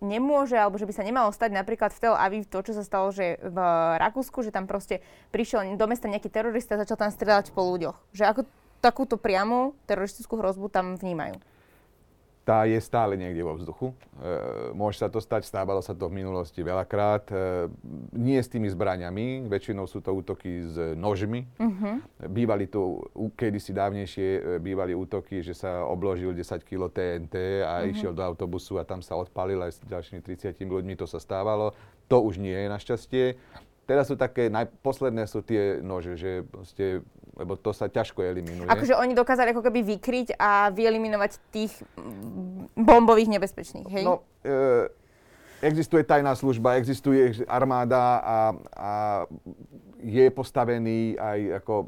nemôže, 0.00 0.56
alebo 0.56 0.76
že 0.76 0.84
by 0.84 0.92
sa 0.92 1.06
nemalo 1.06 1.32
stať 1.32 1.56
napríklad 1.56 1.92
v 1.92 2.00
Tel 2.02 2.16
Aviv 2.16 2.44
to, 2.48 2.60
čo 2.60 2.72
sa 2.76 2.84
stalo, 2.84 3.08
že 3.12 3.40
v 3.40 3.58
Rakúsku, 3.96 4.44
že 4.44 4.52
tam 4.52 4.68
proste 4.68 5.00
prišiel 5.32 5.76
do 5.76 5.86
mesta 5.88 6.10
nejaký 6.10 6.28
terorista 6.28 6.76
a 6.76 6.82
začal 6.84 7.00
tam 7.00 7.10
strieľať 7.12 7.56
po 7.56 7.64
ľuďoch. 7.64 7.96
Že 8.12 8.24
ako 8.28 8.40
takúto 8.84 9.16
priamu 9.16 9.72
teroristickú 9.88 10.36
hrozbu 10.36 10.68
tam 10.68 11.00
vnímajú. 11.00 11.40
Tá 12.46 12.62
je 12.62 12.78
stále 12.78 13.18
niekde 13.18 13.42
vo 13.42 13.58
vzduchu. 13.58 13.90
E, 13.90 13.94
môže 14.70 15.02
sa 15.02 15.10
to 15.10 15.18
stať, 15.18 15.50
stávalo 15.50 15.82
sa 15.82 15.98
to 15.98 16.06
v 16.06 16.22
minulosti 16.22 16.62
veľakrát. 16.62 17.26
E, 17.26 17.66
nie 18.14 18.38
s 18.38 18.46
tými 18.46 18.70
zbraniami, 18.70 19.50
väčšinou 19.50 19.90
sú 19.90 19.98
to 19.98 20.14
útoky 20.14 20.62
s 20.62 20.94
nožmi. 20.94 21.42
Bývali 22.22 22.70
tu 22.70 23.02
kedysi 23.34 23.74
dávnejšie 23.74 24.28
e, 24.38 24.40
bývali 24.62 24.94
útoky, 24.94 25.42
že 25.42 25.58
sa 25.58 25.90
obložil 25.90 26.30
10 26.30 26.62
kg 26.62 26.86
TNT 26.86 27.66
a 27.66 27.82
išiel 27.82 28.14
do 28.14 28.22
autobusu 28.22 28.78
a 28.78 28.86
tam 28.86 29.02
sa 29.02 29.18
odpalil 29.18 29.58
aj 29.66 29.76
s 29.76 29.78
ďalšími 29.82 30.22
30 30.22 30.54
ľuďmi, 30.62 30.94
to 30.94 31.10
sa 31.10 31.18
stávalo. 31.18 31.74
To 32.06 32.22
už 32.22 32.38
nie 32.38 32.54
je 32.54 32.70
našťastie. 32.70 33.24
Teraz 33.86 34.10
sú 34.10 34.18
také, 34.18 34.50
najposledné 34.50 35.30
sú 35.30 35.46
tie 35.46 35.78
nože, 35.78 36.18
že 36.18 36.42
proste, 36.42 37.06
lebo 37.38 37.54
to 37.54 37.70
sa 37.70 37.86
ťažko 37.86 38.18
eliminuje. 38.18 38.66
Akože 38.66 38.98
oni 38.98 39.14
dokázali 39.14 39.54
ako 39.54 39.62
keby 39.62 39.86
vykryť 39.94 40.34
a 40.34 40.74
vyeliminovať 40.74 41.38
tých 41.54 41.70
bombových 42.74 43.30
nebezpečných, 43.38 43.86
hej? 43.86 44.04
No, 44.04 44.26
e, 44.42 44.90
existuje 45.62 46.02
tajná 46.02 46.34
služba, 46.34 46.82
existuje 46.82 47.46
armáda 47.46 48.18
a, 48.18 48.38
a 48.74 48.92
je 50.02 50.26
postavený 50.34 51.14
aj 51.14 51.62
ako, 51.62 51.74
e, 51.78 51.86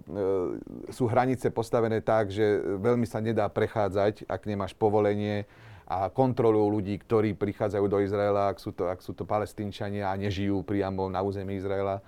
sú 0.95 1.11
hranice 1.11 1.51
postavené 1.51 1.99
tak, 1.99 2.31
že 2.31 2.63
veľmi 2.79 3.11
sa 3.11 3.19
nedá 3.19 3.51
prechádzať, 3.51 4.23
ak 4.31 4.47
nemáš 4.47 4.71
povolenie 4.79 5.51
a 5.89 6.13
kontrolujú 6.13 6.69
ľudí, 6.69 7.01
ktorí 7.01 7.33
prichádzajú 7.33 7.87
do 7.89 7.99
Izraela, 8.05 8.53
ak 8.53 8.61
sú 8.61 8.77
to, 8.77 8.93
ak 8.93 9.01
sú 9.01 9.17
to 9.17 9.25
palestínčania 9.25 10.13
a 10.13 10.21
nežijú 10.21 10.61
priamo 10.61 11.09
na 11.09 11.25
území 11.25 11.57
Izraela. 11.57 12.05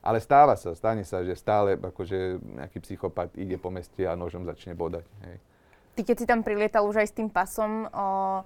Ale 0.00 0.16
stáva 0.24 0.56
sa, 0.56 0.72
stane 0.72 1.04
sa, 1.04 1.20
že 1.20 1.36
stále 1.36 1.76
akože 1.76 2.40
nejaký 2.40 2.80
psychopat 2.80 3.36
ide 3.36 3.60
po 3.60 3.68
meste 3.68 4.08
a 4.08 4.16
nožom 4.16 4.48
začne 4.48 4.72
bodať. 4.72 5.04
Hej. 5.28 5.36
Ty 5.92 6.00
keď 6.08 6.16
si 6.16 6.24
tam 6.24 6.40
prilietal 6.40 6.88
už 6.88 7.04
aj 7.04 7.08
s 7.12 7.14
tým 7.20 7.28
pasom 7.28 7.84
o, 7.92 8.40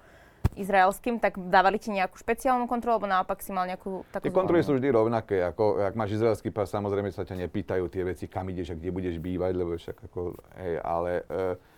izraelským, 0.59 1.23
tak 1.23 1.39
dávali 1.39 1.79
ti 1.79 1.95
nejakú 1.95 2.19
špeciálnu 2.19 2.67
kontrolu, 2.67 2.99
alebo 2.99 3.07
naopak 3.07 3.39
si 3.39 3.55
mal 3.55 3.71
nejakú 3.71 4.03
takú... 4.11 4.27
Tie 4.27 4.35
kontroly 4.35 4.67
sú 4.67 4.75
vždy 4.75 4.91
rovnaké. 4.91 5.47
Ako, 5.55 5.87
ak 5.87 5.95
máš 5.95 6.19
izraelský 6.19 6.51
pas, 6.51 6.67
samozrejme 6.67 7.15
sa 7.15 7.23
ťa 7.23 7.47
nepýtajú 7.47 7.87
tie 7.87 8.03
veci, 8.03 8.27
kam 8.27 8.51
ideš 8.51 8.75
a 8.75 8.79
kde 8.79 8.91
budeš 8.91 9.23
bývať, 9.23 9.53
lebo 9.55 9.79
však 9.79 10.11
ako, 10.11 10.35
hej, 10.59 10.83
ale 10.83 11.23
e, 11.31 11.74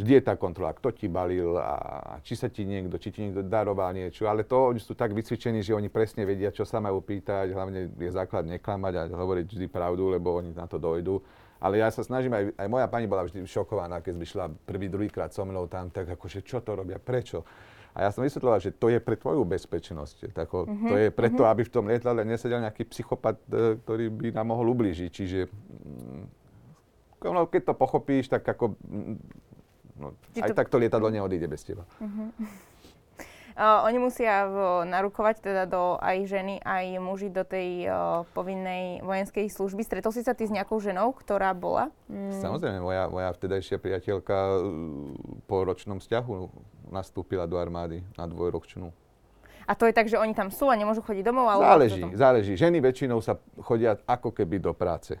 vždy 0.00 0.12
je 0.18 0.22
tá 0.24 0.34
kontrola, 0.40 0.72
kto 0.72 0.88
ti 0.96 1.06
balil 1.12 1.60
a 1.60 2.16
či 2.24 2.32
sa 2.32 2.48
ti 2.48 2.64
niekto, 2.64 2.96
či 2.96 3.12
ti 3.12 3.20
niekto 3.28 3.44
daroval 3.44 3.92
niečo, 3.92 4.24
ale 4.24 4.48
to 4.48 4.72
oni 4.72 4.80
sú 4.80 4.96
tak 4.96 5.12
vycvičení, 5.12 5.60
že 5.60 5.76
oni 5.76 5.92
presne 5.92 6.24
vedia, 6.24 6.48
čo 6.48 6.64
sa 6.64 6.80
majú 6.80 7.04
pýtať, 7.04 7.52
hlavne 7.52 7.92
je 7.92 8.10
základ 8.10 8.48
neklamať 8.48 8.92
a 8.96 9.02
hovoriť 9.12 9.46
vždy 9.52 9.66
pravdu, 9.68 10.08
lebo 10.08 10.40
oni 10.40 10.56
na 10.56 10.64
to 10.64 10.80
dojdú. 10.80 11.20
Ale 11.60 11.76
ja 11.76 11.92
sa 11.92 12.00
snažím, 12.00 12.32
aj, 12.32 12.56
aj 12.56 12.68
moja 12.72 12.88
pani 12.88 13.04
bola 13.04 13.28
vždy 13.28 13.44
šokovaná, 13.44 14.00
keď 14.00 14.24
šla 14.24 14.48
prvý, 14.64 14.88
druhýkrát 14.88 15.28
so 15.36 15.44
mnou 15.44 15.68
tam, 15.68 15.92
tak 15.92 16.08
akože 16.08 16.40
čo 16.40 16.64
to 16.64 16.72
robia, 16.72 16.96
prečo? 16.96 17.44
A 17.92 18.06
ja 18.06 18.10
som 18.14 18.22
vysvetloval, 18.22 18.62
že 18.62 18.70
to 18.72 18.88
je 18.88 19.02
pre 19.02 19.18
tvoju 19.18 19.42
bezpečnosť. 19.44 20.30
Tako, 20.32 20.64
mm-hmm. 20.64 20.88
To 20.88 20.94
je 20.96 21.08
preto, 21.10 21.42
mm-hmm. 21.42 21.52
aby 21.52 21.62
v 21.66 21.72
tom 21.74 21.84
lietadle 21.90 22.22
nesedel 22.22 22.62
nejaký 22.62 22.86
psychopat, 22.86 23.36
e, 23.50 23.76
ktorý 23.82 24.08
by 24.14 24.28
nám 24.30 24.46
mohol 24.54 24.72
ublížiť. 24.72 25.10
Čiže 25.10 25.40
mm, 25.50 26.22
no, 27.28 27.50
keď 27.50 27.62
to 27.68 27.74
pochopíš, 27.74 28.30
tak 28.30 28.46
ako 28.46 28.78
No, 30.00 30.16
aj 30.40 30.50
to... 30.50 30.56
tak 30.56 30.72
to 30.72 30.80
lietadlo 30.80 31.12
neodíde 31.12 31.44
bez 31.44 31.60
teba. 31.60 31.84
Uh-huh. 32.00 32.32
Uh, 33.60 33.84
oni 33.84 34.00
musia 34.00 34.48
v, 34.48 34.56
narukovať 34.88 35.44
teda 35.44 35.68
do 35.68 36.00
aj 36.00 36.24
ženy, 36.32 36.64
aj 36.64 36.96
muži 36.96 37.28
do 37.28 37.44
tej 37.44 37.92
uh, 37.92 38.24
povinnej 38.32 39.04
vojenskej 39.04 39.52
služby. 39.52 39.84
Stretol 39.84 40.16
si 40.16 40.24
sa 40.24 40.32
ty 40.32 40.48
s 40.48 40.54
nejakou 40.54 40.80
ženou, 40.80 41.12
ktorá 41.12 41.52
bola? 41.52 41.92
Mm. 42.08 42.40
Samozrejme, 42.40 42.80
moja, 42.80 43.12
moja 43.12 43.28
vtedajšia 43.36 43.76
priateľka 43.76 44.32
uh, 44.32 44.64
po 45.44 45.66
ročnom 45.66 46.00
vzťahu 46.00 46.32
nastúpila 46.88 47.44
do 47.44 47.60
armády 47.60 48.00
na 48.16 48.24
dvojročnú. 48.24 48.96
A 49.68 49.72
to 49.76 49.84
je 49.84 49.92
tak, 49.92 50.08
že 50.08 50.16
oni 50.16 50.32
tam 50.32 50.48
sú 50.48 50.72
a 50.72 50.74
nemôžu 50.78 51.04
chodiť 51.04 51.20
domov? 51.26 51.52
Ale 51.52 51.62
záleží, 51.62 52.02
záleží. 52.16 52.52
Ženy 52.56 52.80
väčšinou 52.80 53.20
sa 53.20 53.36
chodia 53.60 53.98
ako 54.08 54.32
keby 54.32 54.56
do 54.56 54.72
práce. 54.72 55.20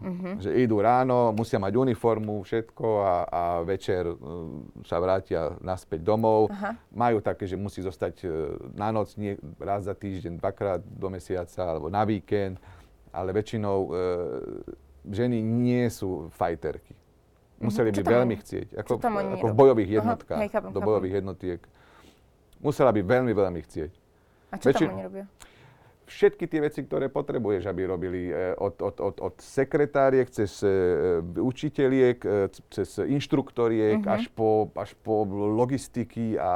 Uh-huh. 0.00 0.40
Že 0.40 0.50
idú 0.64 0.80
ráno, 0.80 1.28
musia 1.36 1.60
mať 1.60 1.76
uniformu, 1.76 2.40
všetko 2.40 2.86
a, 3.04 3.14
a 3.28 3.42
večer 3.60 4.08
uh, 4.08 4.16
sa 4.88 4.96
vrátia 4.96 5.52
naspäť 5.60 6.00
domov. 6.00 6.48
Uh-huh. 6.48 6.72
Majú 6.96 7.20
také, 7.20 7.44
že 7.44 7.60
musí 7.60 7.84
zostať 7.84 8.14
uh, 8.24 8.56
na 8.72 8.88
noc 8.88 9.12
nie, 9.20 9.36
raz 9.60 9.84
za 9.84 9.92
týždeň, 9.92 10.40
dvakrát 10.40 10.80
do 10.80 11.08
mesiaca 11.12 11.62
alebo 11.68 11.92
na 11.92 12.00
víkend, 12.08 12.56
ale 13.12 13.36
väčšinou 13.36 13.78
uh, 13.86 13.92
ženy 15.04 15.44
nie 15.44 15.84
sú 15.92 16.32
fajterky. 16.32 16.96
Mhm. 17.60 17.64
Museli 17.68 17.90
by 17.92 18.00
veľmi 18.00 18.34
chcieť. 18.40 18.68
Ako, 18.80 18.92
ako 19.04 19.46
v 19.52 19.56
bojových 19.56 19.90
jednotkách. 20.00 20.40
Uh-huh. 20.40 20.44
Hej, 20.48 20.50
chápem, 20.56 20.70
do 20.72 20.80
bojových 20.80 21.14
jednotiek. 21.20 21.60
Musela 22.60 22.88
by 22.88 23.00
veľmi, 23.04 23.32
veľmi 23.36 23.60
chcieť. 23.68 23.92
A 24.50 24.54
čo 24.56 24.72
Väčši- 24.72 24.88
tam 24.88 24.96
oni 24.96 25.04
robia? 25.04 25.24
Všetky 26.10 26.50
tie 26.50 26.60
veci, 26.60 26.82
ktoré 26.82 27.06
potrebuješ, 27.06 27.70
aby 27.70 27.86
robili 27.86 28.22
e, 28.28 28.58
od, 28.58 28.74
od, 28.82 28.96
od, 28.98 29.16
od 29.22 29.34
sekretáriek 29.38 30.26
cez 30.26 30.58
e, 30.66 31.22
učiteľiek, 31.22 32.18
e, 32.26 32.50
cez 32.74 32.98
inštruktoriek 32.98 34.02
uh-huh. 34.02 34.16
až, 34.18 34.26
po, 34.34 34.74
až 34.74 34.98
po 34.98 35.22
logistiky 35.30 36.34
a 36.34 36.52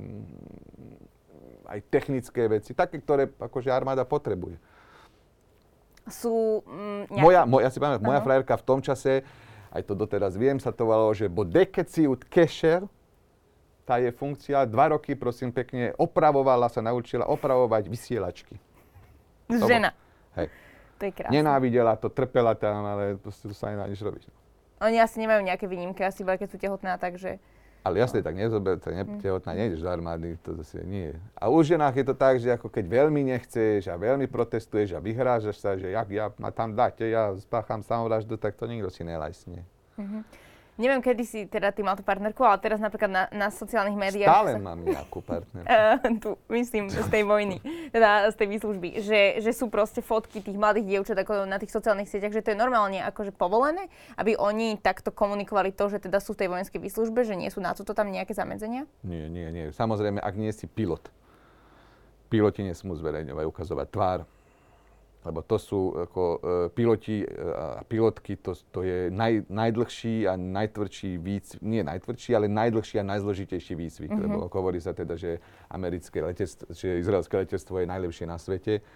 mm, 0.00 1.68
aj 1.68 1.78
technické 1.92 2.48
veci, 2.48 2.72
také, 2.72 2.96
ktoré 3.04 3.28
akože 3.36 3.68
armáda 3.68 4.08
potrebuje. 4.08 4.56
Sú 6.08 6.64
mm, 6.64 7.12
nejaké... 7.12 7.20
moja, 7.20 7.40
moja, 7.44 7.62
ja 7.68 7.70
si 7.70 7.78
pamätám, 7.78 8.06
moja 8.08 8.20
frajerka 8.24 8.56
v 8.56 8.64
tom 8.64 8.80
čase, 8.80 9.20
aj 9.76 9.82
to 9.84 9.92
doteraz 9.92 10.40
viem, 10.40 10.56
sa 10.56 10.72
to 10.72 10.88
volalo, 10.88 11.12
že 11.12 11.28
bodekeciut 11.28 12.24
kešer, 12.32 12.88
tá 13.86 14.02
je 14.02 14.10
funkcia, 14.10 14.66
dva 14.66 14.96
roky, 14.96 15.14
prosím 15.14 15.54
pekne, 15.54 15.94
opravovala 15.94 16.66
sa, 16.66 16.82
naučila 16.82 17.22
opravovať 17.28 17.86
vysielačky. 17.86 18.58
Žena. 19.50 19.90
Hej. 20.34 20.48
To 20.96 21.02
je 21.06 21.12
krásne. 21.12 21.32
Nenávidela 21.32 21.94
to, 22.00 22.08
trpela 22.08 22.56
tam, 22.56 22.82
ale 22.82 23.20
proste 23.20 23.46
to 23.46 23.54
sa 23.54 23.70
nedá 23.70 23.84
nič 23.86 24.00
robiť. 24.00 24.26
Oni 24.80 25.00
asi 25.00 25.16
nemajú 25.20 25.40
nejaké 25.44 25.64
výnimky, 25.64 26.04
asi 26.04 26.20
iba 26.20 26.36
keď 26.36 26.48
sú 26.52 26.58
tehotná, 26.60 27.00
takže... 27.00 27.40
Ale 27.86 28.02
jasne, 28.02 28.18
tak 28.18 28.34
nezober, 28.34 28.82
tak 28.82 28.98
ne, 28.98 29.06
mm. 29.06 29.22
tehotná 29.22 29.54
nejdeš 29.54 29.78
do 29.78 29.88
armády, 29.88 30.34
to 30.42 30.58
zase 30.58 30.82
nie. 30.82 31.14
A 31.38 31.46
u 31.46 31.62
ženách 31.62 32.02
je 32.02 32.06
to 32.10 32.14
tak, 32.18 32.42
že 32.42 32.50
ako 32.50 32.66
keď 32.66 32.82
veľmi 32.82 33.22
nechceš 33.30 33.86
a 33.86 33.94
veľmi 33.94 34.26
protestuješ 34.26 34.98
a 34.98 35.00
vyhrážaš 35.00 35.62
sa, 35.62 35.78
že 35.78 35.94
jak 35.94 36.08
ja 36.10 36.34
ma 36.42 36.50
tam 36.50 36.74
dáte, 36.74 37.06
ja 37.06 37.30
spácham 37.38 37.86
samovraždu, 37.86 38.34
tak 38.42 38.58
to 38.58 38.66
nikto 38.66 38.90
si 38.90 39.06
nelajsne. 39.06 39.62
Mm-hmm. 40.02 40.22
Neviem, 40.76 41.00
kedy 41.00 41.24
si 41.24 41.40
teda 41.48 41.72
ty 41.72 41.80
mal 41.80 41.96
tú 41.96 42.04
partnerku, 42.04 42.44
ale 42.44 42.60
teraz 42.60 42.76
napríklad 42.76 43.08
na, 43.08 43.24
na 43.32 43.48
sociálnych 43.48 43.96
médiách... 43.96 44.28
Stále 44.28 44.52
sa... 44.54 44.60
mám 44.60 44.80
nejakú 44.84 45.24
partnerku. 45.24 45.72
Uh, 45.72 45.96
tu, 46.22 46.30
myslím, 46.52 46.92
z 46.92 47.08
tej 47.08 47.24
vojny, 47.24 47.64
teda 47.96 48.28
z 48.28 48.36
tej 48.36 48.48
výslužby. 48.52 48.88
Že, 49.00 49.20
že 49.40 49.50
sú 49.56 49.72
proste 49.72 50.04
fotky 50.04 50.44
tých 50.44 50.60
mladých 50.60 50.84
dievčat 50.84 51.16
ako 51.16 51.48
na 51.48 51.56
tých 51.56 51.72
sociálnych 51.72 52.12
sieťach, 52.12 52.36
že 52.36 52.44
to 52.44 52.52
je 52.52 52.60
normálne 52.60 53.00
akože 53.08 53.32
povolené, 53.32 53.88
aby 54.20 54.36
oni 54.36 54.76
takto 54.76 55.08
komunikovali 55.08 55.72
to, 55.72 55.88
že 55.88 55.96
teda 55.96 56.20
sú 56.20 56.36
v 56.36 56.44
tej 56.44 56.48
vojenskej 56.52 56.80
výslužbe, 56.84 57.24
že 57.24 57.40
nie 57.40 57.48
sú 57.48 57.64
na 57.64 57.72
toto 57.72 57.96
tam 57.96 58.12
nejaké 58.12 58.36
zamedzenia? 58.36 58.84
Nie, 59.00 59.32
nie, 59.32 59.48
nie. 59.48 59.72
Samozrejme, 59.72 60.20
ak 60.20 60.36
nie 60.36 60.52
si 60.52 60.68
pilot. 60.68 61.08
Piloti 62.28 62.60
nesmú 62.60 62.92
zverejňovať, 62.92 63.44
ukazovať 63.48 63.86
tvár 63.88 64.18
lebo 65.26 65.42
to 65.42 65.58
sú 65.58 65.90
ako 66.06 66.22
e, 66.22 66.38
piloti 66.70 67.26
e, 67.26 67.28
a 67.50 67.82
pilotky, 67.82 68.38
to, 68.38 68.54
to 68.70 68.86
je 68.86 69.10
naj, 69.10 69.42
najdlhší 69.50 70.30
a 70.30 70.38
najtvrdší 70.38 71.18
výcvik, 71.18 71.60
nie 71.66 71.82
najtvrdší, 71.82 72.30
ale 72.38 72.46
najdlhší 72.46 73.02
a 73.02 73.04
najzložitejší 73.04 73.74
výcvik, 73.74 74.10
mm-hmm. 74.14 74.22
lebo 74.22 74.46
hovorí 74.46 74.78
sa 74.78 74.94
teda, 74.94 75.18
že 75.18 75.42
americké 75.66 76.22
letectvo, 76.22 76.70
že 76.70 77.02
izraelské 77.02 77.34
letectvo 77.42 77.82
je 77.82 77.90
najlepšie 77.90 78.26
na 78.30 78.38
svete 78.38 78.86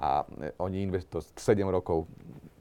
a 0.00 0.24
e, 0.24 0.56
oni 0.56 0.88
investujú 0.88 1.28
7 1.36 1.60
rokov 1.68 2.08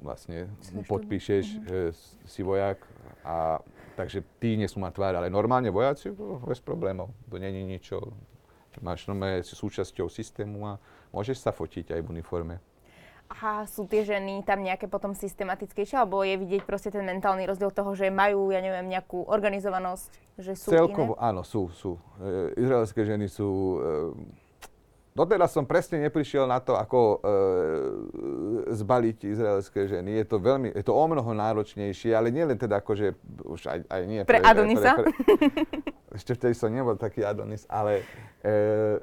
vlastne 0.04 0.52
podpíšeš, 0.86 1.46
mm-hmm. 1.56 2.28
si 2.28 2.42
vojak 2.44 2.84
a 3.24 3.64
takže 3.96 4.28
tí 4.44 4.60
nesmú 4.60 4.84
mať 4.84 4.94
tvár, 5.00 5.14
ale 5.24 5.32
normálne 5.32 5.72
vojaci 5.72 6.12
bez 6.44 6.60
problémov, 6.60 7.16
to 7.32 7.40
není 7.40 7.64
ničo, 7.64 8.12
máš 8.84 9.08
normálne 9.08 9.40
súčasťou 9.40 10.12
systému 10.12 10.68
a 10.68 10.74
môžeš 11.16 11.48
sa 11.48 11.56
fotiť 11.56 11.96
aj 11.96 12.02
v 12.04 12.12
uniforme 12.12 12.60
a 13.30 13.66
sú 13.66 13.90
tie 13.90 14.06
ženy 14.06 14.46
tam 14.46 14.62
nejaké 14.62 14.86
potom 14.86 15.18
systematickejšie, 15.18 15.98
alebo 15.98 16.22
je 16.22 16.38
vidieť 16.38 16.62
proste 16.64 16.94
ten 16.94 17.02
mentálny 17.02 17.50
rozdiel 17.50 17.74
toho, 17.74 17.98
že 17.98 18.14
majú, 18.14 18.54
ja 18.54 18.62
neviem, 18.62 18.86
nejakú 18.86 19.26
organizovanosť, 19.26 20.10
že 20.38 20.54
sú 20.54 20.70
Celkovo, 20.70 21.18
iné? 21.18 21.26
áno, 21.26 21.42
sú, 21.42 21.74
sú. 21.74 21.98
E, 22.22 22.62
izraelské 22.62 23.02
ženy 23.06 23.26
sú... 23.26 23.50
E, 23.82 24.44
Doteraz 25.16 25.56
som 25.56 25.64
presne 25.64 26.04
neprišiel 26.04 26.44
na 26.44 26.60
to, 26.60 26.76
ako 26.76 27.00
e, 27.00 27.18
zbaliť 28.76 29.18
izraelské 29.24 29.88
ženy. 29.88 30.20
Je 30.20 30.26
to 30.28 30.44
veľmi, 30.44 30.76
je 30.76 30.84
to 30.84 30.92
o 30.92 31.06
mnoho 31.08 31.32
náročnejšie, 31.32 32.12
ale 32.12 32.36
nie 32.36 32.44
len 32.44 32.60
teda 32.60 32.84
akože, 32.84 33.16
už 33.48 33.62
aj, 33.64 33.80
aj 33.88 34.02
nie 34.12 34.20
pre... 34.28 34.44
Pre 34.44 34.44
Adonisa? 34.44 35.00
Pre, 35.00 35.08
pre, 35.08 35.95
ešte 36.16 36.32
vtedy 36.34 36.56
som 36.56 36.72
nebol 36.72 36.96
taký 36.96 37.28
Adonis, 37.28 37.68
ale 37.68 38.08
e, 38.40 38.54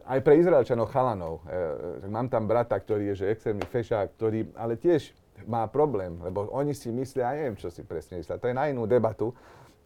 aj 0.09 0.19
pre 0.25 0.41
Izraelčanov 0.41 0.89
chalanov. 0.89 1.45
E, 1.45 2.09
mám 2.09 2.33
tam 2.33 2.49
brata, 2.49 2.75
ktorý 2.81 3.13
je 3.13 3.25
že 3.25 3.31
extrémny 3.31 3.69
fešák, 3.69 4.17
ktorý 4.17 4.49
ale 4.57 4.81
tiež 4.81 5.13
má 5.45 5.69
problém, 5.69 6.17
lebo 6.25 6.49
oni 6.51 6.73
si 6.73 6.89
myslia, 6.89 7.35
ja 7.35 7.45
neviem, 7.45 7.59
čo 7.61 7.69
si 7.69 7.85
presne 7.85 8.19
myslia, 8.19 8.41
to 8.41 8.49
je 8.49 8.57
na 8.57 8.73
inú 8.73 8.89
debatu. 8.89 9.37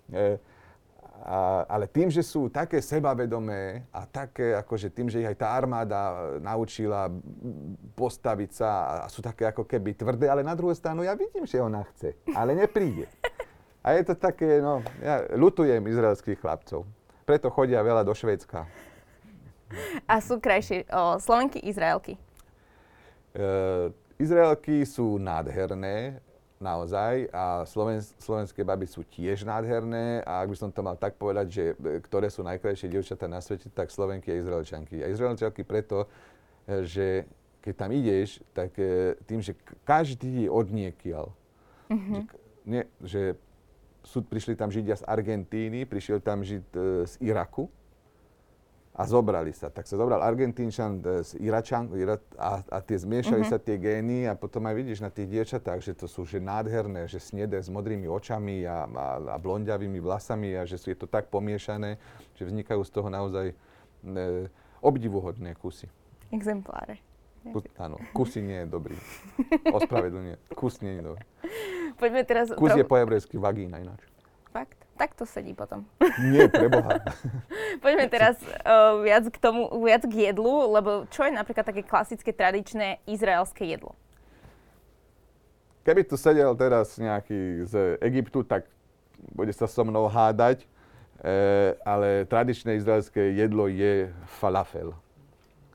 E, 0.09 0.39
a, 1.27 1.65
ale 1.67 1.89
tým, 1.89 2.13
že 2.13 2.21
sú 2.21 2.53
také 2.53 2.79
sebavedomé 2.79 3.89
a 3.91 4.05
také, 4.07 4.55
akože 4.55 4.93
tým, 4.93 5.09
že 5.09 5.25
ich 5.25 5.29
aj 5.29 5.41
tá 5.41 5.49
armáda 5.57 6.31
naučila 6.39 7.09
postaviť 7.97 8.51
sa 8.53 8.69
a 9.03 9.07
sú 9.09 9.25
také 9.25 9.49
ako 9.49 9.65
keby 9.65 9.97
tvrdé, 9.97 10.29
ale 10.29 10.45
na 10.45 10.53
druhú 10.53 10.77
stranu 10.77 11.03
ja 11.03 11.17
vidím, 11.17 11.49
že 11.49 11.59
ona 11.59 11.83
chce, 11.91 12.15
ale 12.37 12.55
nepríde. 12.55 13.09
A 13.87 13.95
je 13.95 14.03
to 14.03 14.15
také, 14.19 14.59
no, 14.59 14.83
ja 14.99 15.23
lutujem 15.39 15.79
izraelských 15.87 16.43
chlapcov. 16.43 16.83
Preto 17.27 17.51
chodia 17.51 17.83
veľa 17.83 18.07
do 18.07 18.15
Švédska. 18.15 18.71
A 20.07 20.23
sú 20.23 20.39
krajšie 20.39 20.87
o, 20.87 21.19
Slovenky, 21.19 21.59
Izraelky? 21.59 22.15
E, 23.35 23.91
Izraelky 24.15 24.87
sú 24.87 25.19
nádherné, 25.19 26.23
naozaj 26.63 27.27
a 27.35 27.67
Sloven, 27.67 27.99
slovenské 28.23 28.63
baby 28.63 28.87
sú 28.87 29.03
tiež 29.03 29.43
nádherné 29.43 30.23
a 30.23 30.41
ak 30.41 30.55
by 30.55 30.57
som 30.57 30.71
to 30.71 30.87
mal 30.87 30.95
tak 30.95 31.19
povedať, 31.19 31.47
že 31.51 31.65
e, 31.75 31.99
ktoré 31.99 32.31
sú 32.31 32.47
najkrajšie 32.47 32.95
dievčatá 32.95 33.27
na 33.27 33.43
svete, 33.43 33.75
tak 33.75 33.91
Slovenky 33.91 34.31
a 34.31 34.39
Izraelčanky. 34.39 35.03
A 35.03 35.11
Izraelčanky 35.11 35.67
preto, 35.67 36.07
e, 36.71 36.87
že 36.87 37.27
keď 37.59 37.75
tam 37.75 37.91
ideš, 37.91 38.39
tak 38.55 38.79
tým, 39.27 39.43
že 39.43 39.59
každý 39.83 40.47
je 40.47 40.49
od 40.55 40.71
niekiaľ. 40.71 41.35
Mm-hmm. 41.91 42.23
Že, 42.63 42.81
že 43.03 43.23
sú, 44.07 44.23
prišli 44.23 44.55
tam 44.55 44.71
Židia 44.71 44.95
z 44.95 45.03
Argentíny, 45.03 45.83
prišiel 45.83 46.23
tam 46.23 46.47
Žid 46.47 46.67
e, 46.79 46.81
z 47.11 47.15
Iraku, 47.27 47.67
a 48.97 49.05
zobrali 49.05 49.53
sa. 49.53 49.69
Tak 49.69 49.85
sa 49.85 50.01
zobral 50.01 50.25
Argentínčan 50.25 51.05
z 51.21 51.37
Iračan 51.37 51.93
Ira, 51.93 52.17
a, 52.41 52.65
a 52.65 52.79
tie 52.81 52.97
zmiešali 52.97 53.45
uh-huh. 53.45 53.53
sa 53.53 53.61
tie 53.61 53.77
gény 53.77 54.25
a 54.25 54.33
potom 54.33 54.65
aj 54.65 54.73
vidíš 54.73 55.05
na 55.05 55.13
tých 55.13 55.29
dievčatách, 55.29 55.85
že 55.85 55.93
to 55.93 56.09
sú 56.09 56.25
že 56.25 56.41
nádherné, 56.41 57.05
že 57.05 57.21
snedé 57.21 57.61
s 57.61 57.69
modrými 57.69 58.09
očami 58.09 58.65
a, 58.65 58.89
a, 58.89 59.07
a 59.21 59.37
blondiavými 59.37 60.01
vlasami 60.01 60.57
a 60.57 60.65
že 60.65 60.81
je 60.81 60.97
to 60.97 61.05
tak 61.05 61.29
pomiešané, 61.29 62.01
že 62.41 62.49
vznikajú 62.49 62.81
z 62.89 62.91
toho 62.91 63.13
naozaj 63.13 63.53
e, 63.53 63.55
obdivuhodné 64.81 65.53
kusy. 65.61 65.93
Exempláre. 66.33 67.05
Kus, 67.53 67.63
áno, 67.79 68.01
kusy 68.11 68.43
nie 68.43 68.65
je 68.65 68.67
dobrý. 68.67 68.97
Ospravedlňujem. 69.77 70.41
Kus 70.57 70.83
nie 70.83 70.99
je 70.99 71.03
dobrý. 71.05 71.25
Poďme 71.97 72.23
teraz... 72.29 72.53
Kus 72.53 72.77
je 72.77 72.85
po 72.85 72.97
hebrejsky 72.97 73.41
vagína 73.41 73.81
ináč. 73.81 74.05
Fakt? 74.53 74.77
Tak 74.97 75.13
to 75.13 75.29
sedí 75.29 75.53
potom. 75.53 75.85
Nie, 76.33 76.49
preboha. 76.49 77.05
Poďme 77.85 78.09
teraz 78.09 78.41
uh, 78.41 79.01
viac 79.05 79.29
k 79.29 79.37
tomu, 79.37 79.69
viac 79.85 80.05
k 80.09 80.33
jedlu, 80.33 80.73
lebo 80.73 81.05
čo 81.13 81.29
je 81.29 81.33
napríklad 81.37 81.69
také 81.69 81.85
klasické, 81.85 82.33
tradičné 82.33 83.05
izraelské 83.05 83.69
jedlo? 83.69 83.93
Keby 85.85 86.03
tu 86.09 86.17
sedel 86.19 86.51
teraz 86.59 86.97
nejaký 86.99 87.69
z 87.69 88.01
Egyptu, 88.03 88.43
tak 88.43 88.67
bude 89.37 89.53
sa 89.55 89.71
so 89.71 89.87
mnou 89.87 90.11
hádať, 90.11 90.65
e, 90.65 90.67
ale 91.87 92.27
tradičné 92.27 92.75
izraelské 92.81 93.39
jedlo 93.39 93.71
je 93.71 94.11
falafel. 94.41 94.97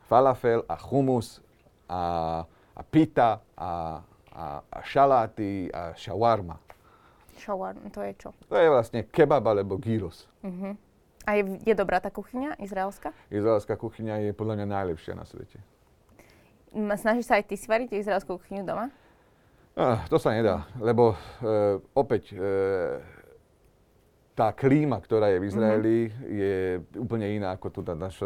Falafel 0.10 0.68
a 0.68 0.76
humus 0.76 1.40
a, 1.88 2.44
a 2.76 2.82
pita 2.84 3.40
a, 3.56 4.04
a, 4.42 4.66
a 4.66 4.80
šaláty 4.82 5.70
a 5.70 5.94
šawarma. 5.94 6.58
Shawarma, 7.38 7.90
to 7.94 8.02
je 8.02 8.14
čo? 8.18 8.30
To 8.50 8.58
je 8.58 8.70
vlastne 8.70 9.06
kebab 9.06 9.46
alebo 9.46 9.78
gyros. 9.78 10.26
Uh-huh. 10.42 10.74
A 11.26 11.38
je, 11.38 11.62
je 11.62 11.74
dobrá 11.78 12.02
tá 12.02 12.10
kuchyňa, 12.10 12.58
izraelská? 12.58 13.14
Izraelská 13.30 13.78
kuchyňa 13.78 14.30
je 14.30 14.32
podľa 14.34 14.62
mňa 14.62 14.68
najlepšia 14.82 15.14
na 15.14 15.26
svete. 15.26 15.62
Snažíš 16.74 17.30
sa 17.30 17.38
aj 17.38 17.46
ty 17.46 17.56
si 17.60 17.68
variť 17.70 17.94
izraelskú 17.94 18.42
kuchyňu 18.42 18.66
doma? 18.66 18.90
Ah, 19.78 20.04
to 20.12 20.20
sa 20.20 20.36
nedá, 20.36 20.68
lebo 20.82 21.16
e, 21.16 21.18
opäť 21.96 22.36
e, 22.36 22.38
tá 24.42 24.58
klíma, 24.58 24.98
ktorá 24.98 25.30
je 25.30 25.38
v 25.38 25.46
Izraeli, 25.54 25.98
mm-hmm. 26.10 26.26
je 26.34 26.56
úplne 26.98 27.30
iná 27.30 27.54
ako 27.54 27.68
tu 27.70 27.80
tá 27.86 27.94
naša 27.94 28.26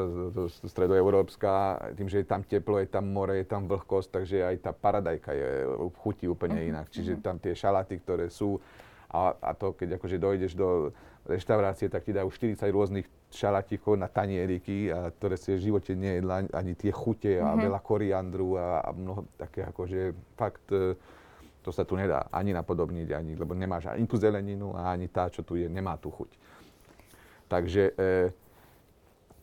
stredoeurópska. 0.63 1.75
Tým, 1.99 2.07
že 2.07 2.23
je 2.23 2.27
tam 2.31 2.39
teplo, 2.39 2.79
je 2.79 2.87
tam 2.87 3.11
more, 3.11 3.35
je 3.35 3.43
tam 3.43 3.67
vlhkosť, 3.67 4.15
takže 4.15 4.47
aj 4.47 4.55
tá 4.63 4.71
paradajka 4.71 5.35
je 5.35 5.67
chutí 5.99 6.31
úplne 6.31 6.55
mm-hmm. 6.55 6.71
inak. 6.71 6.87
Čiže 6.87 7.19
mhm. 7.19 7.21
tam 7.21 7.35
tie 7.43 7.51
šalaty, 7.51 7.99
ktoré 7.99 8.31
sú, 8.31 8.63
a, 9.11 9.35
a 9.35 9.51
to, 9.51 9.75
keď 9.75 9.99
akože 9.99 10.15
dojdeš 10.15 10.55
do 10.55 10.95
reštaurácie, 11.27 11.91
tak 11.91 12.07
ti 12.07 12.15
dajú 12.15 12.31
40 12.31 12.63
rôznych 12.71 13.07
šalatíkov 13.35 13.99
na 13.99 14.07
tanieriky, 14.07 14.95
a 14.95 15.11
ktoré 15.11 15.35
si 15.35 15.51
v 15.51 15.67
živote 15.67 15.99
nejedla, 15.99 16.47
ani 16.55 16.79
tie 16.79 16.95
chute 16.95 17.43
a 17.43 17.51
mm-hmm. 17.51 17.65
veľa 17.67 17.79
koriandru 17.83 18.55
a, 18.55 18.87
a 18.87 18.89
mnoho 18.95 19.27
také 19.35 19.67
akože 19.67 20.15
fakt 20.39 20.63
e, 20.71 20.95
to 21.65 21.73
sa 21.73 21.81
tu 21.81 21.97
nedá 21.97 22.29
ani 22.29 22.53
napodobniť, 22.53 23.09
ani, 23.09 23.33
lebo 23.33 23.57
nemáš 23.57 23.89
ani 23.89 24.05
tú 24.05 24.21
zeleninu 24.21 24.77
a 24.77 24.93
ani 24.93 25.09
tá, 25.09 25.33
čo 25.33 25.41
tu 25.41 25.57
je, 25.57 25.65
nemá 25.65 25.97
tú 25.97 26.13
chuť. 26.13 26.29
Takže 27.49 27.83
e, 27.89 28.29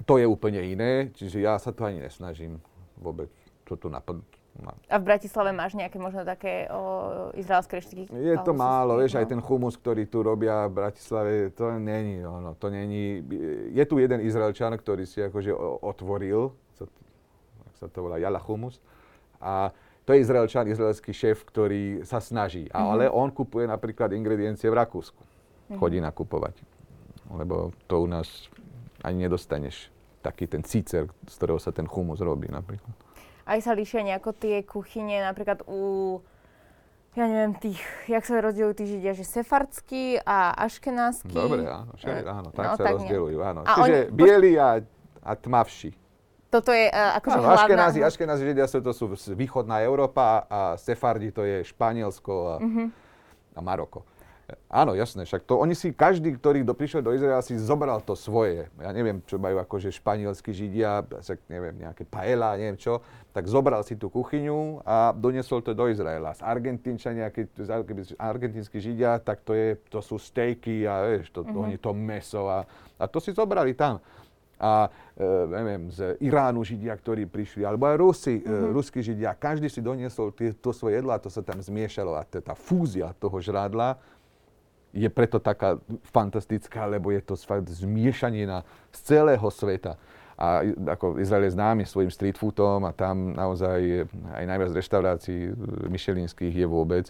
to 0.06 0.22
je 0.22 0.26
úplne 0.30 0.62
iné, 0.62 1.10
čiže 1.18 1.42
ja 1.42 1.58
sa 1.58 1.74
to 1.74 1.82
ani 1.82 2.06
nesnažím 2.06 2.62
vôbec 2.94 3.26
to 3.66 3.74
tu 3.74 3.90
napod- 3.90 4.22
No. 4.52 4.68
A 4.92 5.00
v 5.00 5.08
Bratislave 5.08 5.48
máš 5.48 5.72
nejaké 5.72 5.96
možno 5.96 6.28
také 6.28 6.68
o, 6.68 7.32
izraelské 7.32 7.80
reštiky? 7.80 8.04
Je 8.12 8.36
to 8.44 8.52
málo, 8.52 9.00
vieš, 9.00 9.16
no. 9.16 9.24
aj 9.24 9.26
ten 9.32 9.40
humus, 9.40 9.80
ktorý 9.80 10.04
tu 10.04 10.20
robia 10.20 10.68
v 10.68 10.76
Bratislave, 10.76 11.56
to 11.56 11.72
není 11.80 12.20
ono, 12.20 12.52
to 12.60 12.68
není, 12.68 13.24
je 13.72 13.84
tu 13.88 13.96
jeden 13.96 14.20
Izraelčan, 14.20 14.76
ktorý 14.76 15.08
si 15.08 15.24
akože 15.24 15.56
otvoril, 15.80 16.52
ak 17.64 17.74
sa 17.80 17.88
to 17.88 18.04
volá 18.04 18.20
Jala 18.20 18.36
humus, 18.44 18.76
a 19.40 19.72
to 20.02 20.12
je 20.12 20.18
Izraelčan, 20.22 20.66
izraelský 20.66 21.14
šéf, 21.14 21.46
ktorý 21.46 22.02
sa 22.02 22.18
snaží, 22.18 22.66
mm-hmm. 22.66 22.78
ale 22.78 23.04
on 23.06 23.30
kupuje 23.30 23.66
napríklad 23.70 24.10
ingrediencie 24.12 24.66
v 24.66 24.78
Rakúsku, 24.78 25.22
mm-hmm. 25.22 25.78
chodí 25.78 26.02
nakupovať, 26.02 26.58
lebo 27.30 27.70
to 27.86 28.02
u 28.02 28.08
nás 28.10 28.50
ani 29.02 29.26
nedostaneš 29.26 29.90
taký 30.22 30.46
ten 30.46 30.62
cícer, 30.62 31.10
z 31.26 31.34
ktorého 31.38 31.58
sa 31.58 31.74
ten 31.74 31.86
humus 31.86 32.22
robí 32.22 32.46
napríklad 32.46 32.94
aj 33.46 33.58
sa 33.62 33.72
líšia 33.74 34.06
nejako 34.06 34.30
tie 34.34 34.62
kuchyne, 34.62 35.22
napríklad 35.22 35.66
u 35.66 36.20
ja 37.12 37.28
neviem, 37.28 37.52
tých, 37.60 37.76
jak 38.08 38.24
sa 38.24 38.40
rozdielujú 38.40 38.72
tí 38.72 38.84
židia, 38.88 39.12
že 39.12 39.28
sefardský 39.28 40.24
a 40.24 40.56
aškenásky. 40.64 41.28
Dobre, 41.28 41.68
áno, 41.68 41.92
všeli, 42.00 42.24
áno, 42.24 42.48
tak 42.56 42.64
no, 42.64 42.72
sa 42.72 42.84
tak 42.88 42.94
rozdielujú, 42.96 43.38
áno. 43.44 43.60
A 43.68 43.72
Čiže 43.76 43.96
oni, 44.08 44.16
bieli 44.16 44.52
a, 44.56 44.80
a 45.20 45.32
tmavší. 45.36 45.92
Toto 46.52 46.68
je 46.68 46.84
uh, 46.92 47.16
akože 47.16 47.38
áno, 47.40 47.48
hlavná... 47.48 47.64
Aškenázi, 47.64 47.98
aškenázi 48.04 48.42
židia 48.44 48.66
sú, 48.68 48.84
to 48.84 48.92
sú 48.92 49.08
východná 49.32 49.80
Európa 49.80 50.44
a 50.52 50.60
sefardi 50.76 51.32
to 51.32 51.48
je 51.48 51.64
Španielsko 51.64 52.34
a, 52.44 52.54
uh-huh. 52.60 52.86
a 53.56 53.60
Maroko. 53.64 54.04
Áno, 54.68 54.92
jasné, 54.92 55.24
však 55.24 55.48
to 55.48 55.56
oni 55.56 55.72
si, 55.72 55.96
každý, 55.96 56.36
ktorý 56.36 56.60
do, 56.60 56.76
prišiel 56.76 57.00
do 57.00 57.16
Izraela, 57.16 57.40
si 57.40 57.56
zobral 57.56 58.04
to 58.04 58.12
svoje. 58.12 58.68
Ja 58.80 58.92
neviem, 58.92 59.24
čo 59.24 59.40
majú 59.40 59.56
akože 59.64 59.88
španielskí 59.96 60.52
židia, 60.52 61.00
však 61.08 61.48
neviem, 61.48 61.72
nejaké 61.80 62.04
paela, 62.04 62.60
neviem 62.60 62.76
čo, 62.76 63.00
tak 63.32 63.48
zobral 63.48 63.80
si 63.80 63.96
tú 63.96 64.12
kuchyňu 64.12 64.84
a 64.84 65.16
doniesol 65.16 65.64
to 65.64 65.72
do 65.72 65.88
Izraela. 65.88 66.36
Z 66.36 66.44
Argentínčania, 66.44 67.32
keď 67.32 67.48
argentínsky 68.20 68.76
židia, 68.76 69.16
tak 69.24 69.40
to, 69.40 69.56
je, 69.56 69.80
to 69.88 70.04
sú 70.04 70.20
stejky 70.20 70.84
a 70.84 71.16
vieš, 71.16 71.32
to, 71.32 71.48
mm-hmm. 71.48 71.64
oni 71.64 71.76
to 71.80 71.90
meso 71.96 72.44
a, 72.52 72.68
a 73.00 73.04
to 73.08 73.24
si 73.24 73.32
zobrali 73.32 73.72
tam 73.72 74.04
a 74.62 74.86
e, 75.18 75.26
neviem, 75.50 75.90
z 75.90 76.14
Iránu 76.22 76.62
Židia, 76.62 76.94
ktorí 76.94 77.26
prišli, 77.26 77.66
alebo 77.66 77.90
aj 77.90 77.96
Rusi, 77.98 78.38
mm-hmm. 78.38 78.70
e, 78.70 78.70
ruskí 78.70 79.02
Židia. 79.02 79.34
Každý 79.34 79.66
si 79.66 79.82
doniesol 79.82 80.30
tie, 80.30 80.54
to 80.54 80.70
svoje 80.70 81.02
jedlo 81.02 81.10
a 81.10 81.18
to 81.18 81.26
sa 81.26 81.42
tam 81.42 81.58
zmiešalo 81.58 82.14
a 82.14 82.22
tá 82.22 82.54
fúzia 82.54 83.10
toho 83.18 83.42
žrádla 83.42 83.98
je 84.92 85.08
preto 85.08 85.40
taká 85.40 85.80
fantastická, 86.12 86.84
lebo 86.84 87.10
je 87.10 87.24
to 87.24 87.34
fakt 87.34 87.66
zmiešanie 87.66 88.44
z 88.92 88.98
celého 89.00 89.48
sveta. 89.48 89.96
A 90.36 90.64
ako 90.96 91.16
Izrael 91.20 91.48
je 91.48 91.56
známy 91.56 91.82
svojim 91.88 92.12
street 92.12 92.36
foodom 92.36 92.84
a 92.84 92.92
tam 92.92 93.32
naozaj 93.32 94.08
aj 94.36 94.44
najviac 94.44 94.70
reštaurácií 94.76 95.54
myšelinských 95.88 96.54
je 96.64 96.66
vôbec. 96.68 97.08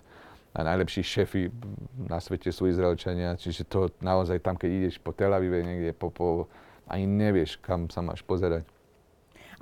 A 0.53 0.61
najlepší 0.69 1.01
šefy 1.01 1.49
na 1.97 2.21
svete 2.21 2.53
sú 2.53 2.69
Izraelčania, 2.69 3.41
čiže 3.41 3.65
to 3.65 3.89
naozaj 4.05 4.37
tam, 4.45 4.53
keď 4.53 4.69
ideš 4.69 5.01
po 5.01 5.17
Tel 5.17 5.33
Avive 5.33 5.65
niekde, 5.65 5.97
po, 5.97 6.13
po, 6.13 6.45
ani 6.87 7.07
nevieš, 7.07 7.59
kam 7.63 7.91
sa 7.91 8.03
máš 8.03 8.23
pozerať. 8.27 8.67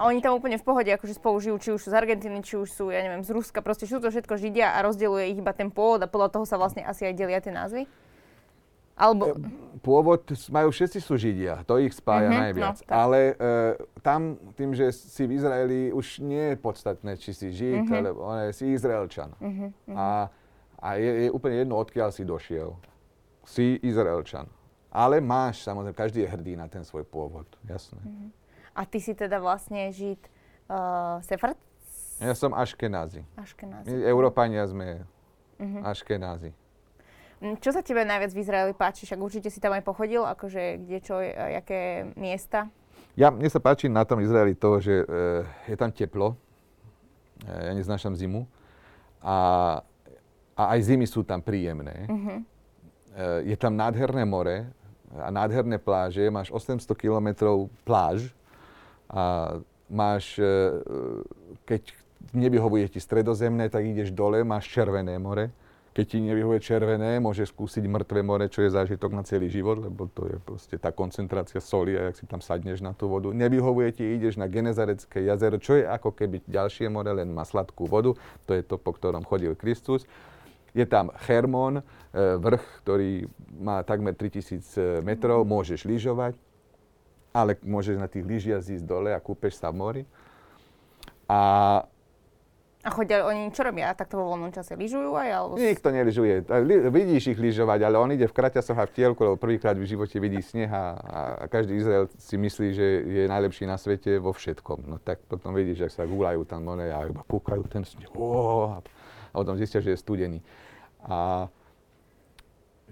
A 0.00 0.08
oni 0.08 0.24
tam 0.24 0.32
úplne 0.32 0.56
v 0.56 0.64
pohode 0.64 0.88
akože 0.88 1.20
spolu 1.20 1.36
žijú, 1.44 1.56
či 1.60 1.70
už 1.76 1.80
sú 1.84 1.88
z 1.92 1.96
Argentíny, 2.00 2.40
či 2.40 2.56
už 2.56 2.72
sú, 2.72 2.88
ja 2.88 3.04
neviem, 3.04 3.20
z 3.20 3.36
Ruska, 3.36 3.60
proste 3.60 3.84
sú 3.84 4.00
to 4.00 4.08
všetko 4.08 4.40
Židia 4.40 4.72
a 4.72 4.80
rozdeľuje 4.80 5.28
ich 5.28 5.38
iba 5.44 5.52
ten 5.52 5.68
pôvod 5.68 6.00
a 6.00 6.08
podľa 6.08 6.32
toho 6.32 6.48
sa 6.48 6.56
vlastne 6.56 6.80
asi 6.80 7.04
aj 7.04 7.14
delia 7.20 7.36
tie 7.44 7.52
názvy? 7.52 7.84
Alebo... 8.96 9.36
E, 9.36 9.36
pôvod 9.84 10.24
majú 10.48 10.72
všetci 10.72 11.04
sú 11.04 11.20
Židia, 11.20 11.68
to 11.68 11.76
ich 11.76 11.92
spája 11.92 12.32
uh-huh, 12.32 12.42
najviac. 12.48 12.80
No, 12.80 12.92
Ale 12.92 13.36
e, 13.36 13.76
tam, 14.00 14.40
tým, 14.56 14.72
že 14.72 14.88
si 14.88 15.28
v 15.28 15.36
Izraeli, 15.36 15.92
už 15.92 16.24
nie 16.24 16.52
je 16.52 16.56
podstatné, 16.56 17.20
či 17.20 17.36
si 17.36 17.52
Žid, 17.52 17.84
uh-huh. 17.84 17.96
alebo 18.00 18.18
on 18.24 18.52
si 18.56 18.72
Izraelčan. 18.72 19.36
Uh-huh. 19.36 19.68
A, 19.92 20.32
a 20.80 20.88
je, 20.96 21.28
je 21.28 21.28
úplne 21.28 21.60
jedno, 21.60 21.76
odkiaľ 21.76 22.08
si 22.08 22.24
došiel. 22.24 22.72
Si 23.44 23.76
Izraelčan. 23.84 24.48
Ale 24.90 25.22
máš, 25.22 25.62
samozrejme, 25.62 25.94
každý 25.94 26.26
je 26.26 26.28
hrdý 26.28 26.52
na 26.58 26.66
ten 26.66 26.82
svoj 26.82 27.06
pôvod, 27.06 27.46
jasné. 27.62 28.02
Uh-huh. 28.02 28.28
A 28.74 28.82
ty 28.82 28.98
si 28.98 29.14
teda 29.14 29.38
vlastne 29.38 29.86
Žid 29.94 30.18
uh, 30.66 31.22
Sefard? 31.22 31.54
Ja 32.18 32.34
som 32.34 32.50
Aškenázi. 32.52 33.22
Aškenázi. 33.38 33.86
My, 33.86 34.02
Európania 34.10 34.66
sme 34.66 35.06
uh-huh. 35.62 35.82
Aškenázi. 35.86 36.50
Mm, 37.40 37.56
čo 37.56 37.72
sa 37.72 37.80
tebe 37.80 38.04
najviac 38.04 38.34
v 38.36 38.42
Izraeli 38.44 38.74
páči? 38.76 39.08
Však 39.08 39.20
určite 39.22 39.48
si 39.48 39.62
tam 39.62 39.72
aj 39.72 39.86
pochodil, 39.86 40.26
akože 40.28 40.84
kde 40.84 40.98
čo, 41.00 41.16
aké 41.22 42.10
miesta? 42.18 42.68
Ja, 43.16 43.32
mne 43.32 43.48
sa 43.48 43.62
páči 43.62 43.88
na 43.88 44.04
tom 44.04 44.20
Izraeli 44.20 44.52
to, 44.54 44.78
že 44.78 45.02
e, 45.02 45.04
je 45.72 45.76
tam 45.78 45.90
teplo, 45.90 46.36
e, 47.42 47.48
ja 47.48 47.72
neznášam 47.72 48.12
zimu 48.12 48.44
a, 49.24 49.36
a 50.52 50.62
aj 50.76 50.80
zimy 50.84 51.08
sú 51.08 51.24
tam 51.24 51.40
príjemné. 51.40 52.06
E, 52.06 53.48
je 53.48 53.56
tam 53.56 53.72
nádherné 53.72 54.28
more 54.28 54.68
a 55.18 55.28
nádherné 55.30 55.78
pláže, 55.78 56.30
máš 56.30 56.54
800 56.54 56.86
kilometrov 56.94 57.66
pláž 57.82 58.30
a 59.10 59.56
máš, 59.90 60.38
e, 60.38 60.54
keď 61.66 61.82
nevyhovuje 62.30 62.86
ti 62.94 63.00
stredozemné, 63.02 63.66
tak 63.66 63.82
ideš 63.82 64.14
dole, 64.14 64.46
máš 64.46 64.70
Červené 64.70 65.18
more 65.18 65.50
Keď 65.90 66.06
ti 66.06 66.18
nevyhovuje 66.22 66.62
červené, 66.62 67.18
môžeš 67.18 67.50
skúsiť 67.50 67.82
mŕtve 67.90 68.22
more, 68.22 68.46
čo 68.46 68.62
je 68.62 68.70
zážitok 68.70 69.10
na 69.10 69.26
celý 69.26 69.50
život, 69.50 69.74
lebo 69.82 70.06
to 70.06 70.22
je 70.30 70.38
proste 70.38 70.78
tá 70.78 70.94
koncentrácia 70.94 71.58
soli 71.58 71.98
a 71.98 72.06
jak 72.06 72.14
si 72.14 72.30
tam 72.30 72.38
sadneš 72.38 72.78
na 72.78 72.94
tú 72.94 73.10
vodu. 73.10 73.34
Nevyhovuje 73.34 73.98
ti, 73.98 74.06
ideš 74.06 74.38
na 74.38 74.46
Genezarecké 74.46 75.26
jazero, 75.26 75.58
čo 75.58 75.82
je 75.82 75.90
ako 75.90 76.14
keby 76.14 76.46
ďalšie 76.46 76.86
more, 76.86 77.10
len 77.10 77.34
má 77.34 77.42
sladkú 77.42 77.90
vodu. 77.90 78.14
To 78.46 78.54
je 78.54 78.62
to, 78.62 78.78
po 78.78 78.94
ktorom 78.94 79.26
chodil 79.26 79.58
Kristus. 79.58 80.06
Je 80.70 80.86
tam 80.86 81.10
Hermon, 81.26 81.80
e, 81.80 81.84
vrch, 82.14 82.64
ktorý 82.86 83.26
má 83.58 83.82
takmer 83.82 84.14
3000 84.14 85.02
metrov, 85.02 85.42
môžeš 85.42 85.86
lyžovať, 85.86 86.38
ale 87.30 87.58
môžeš 87.62 87.96
na 87.98 88.06
tých 88.10 88.26
lyžiach 88.26 88.62
zísť 88.62 88.84
dole 88.86 89.10
a 89.10 89.22
kúpeš 89.22 89.58
sa 89.58 89.70
v 89.70 89.76
mori. 89.78 90.02
A 91.30 91.38
a 92.80 92.88
chodia, 92.88 93.28
oni 93.28 93.52
čo 93.52 93.60
robia? 93.60 93.92
Tak 93.92 94.08
to 94.08 94.16
vo 94.16 94.32
voľnom 94.32 94.56
čase 94.56 94.72
lyžujú 94.72 95.12
aj? 95.12 95.28
Alebo... 95.28 95.52
Nikto 95.60 95.92
nelyžuje. 95.92 96.48
Li, 96.64 96.76
vidíš 96.88 97.36
ich 97.36 97.38
lyžovať, 97.38 97.84
ale 97.84 98.00
on 98.00 98.08
ide 98.16 98.24
v 98.24 98.32
kraťasoch 98.32 98.80
a 98.80 98.88
v 98.88 98.94
tielku, 98.96 99.20
lebo 99.20 99.36
prvýkrát 99.36 99.76
v 99.76 99.84
živote 99.84 100.16
vidí 100.16 100.40
sneh 100.40 100.72
a, 100.72 100.96
a 100.96 101.44
každý 101.44 101.76
Izrael 101.76 102.08
si 102.16 102.40
myslí, 102.40 102.68
že 102.72 102.86
je 103.04 103.24
najlepší 103.28 103.68
na 103.68 103.76
svete 103.76 104.16
vo 104.16 104.32
všetkom. 104.32 104.88
No 104.88 104.96
tak 104.96 105.20
potom 105.28 105.52
vidíš, 105.52 105.92
že 105.92 106.00
sa 106.00 106.08
gúľajú 106.08 106.40
tam 106.48 106.72
more 106.72 106.88
a 106.88 107.04
iba 107.04 107.20
kúkajú 107.20 107.68
ten 107.68 107.84
sneh. 107.84 108.08
Oh, 108.16 108.72
a 108.72 108.78
potom 109.32 109.56
zistia, 109.56 109.80
že 109.80 109.94
je 109.94 110.02
studený. 110.02 110.38
A 111.06 111.48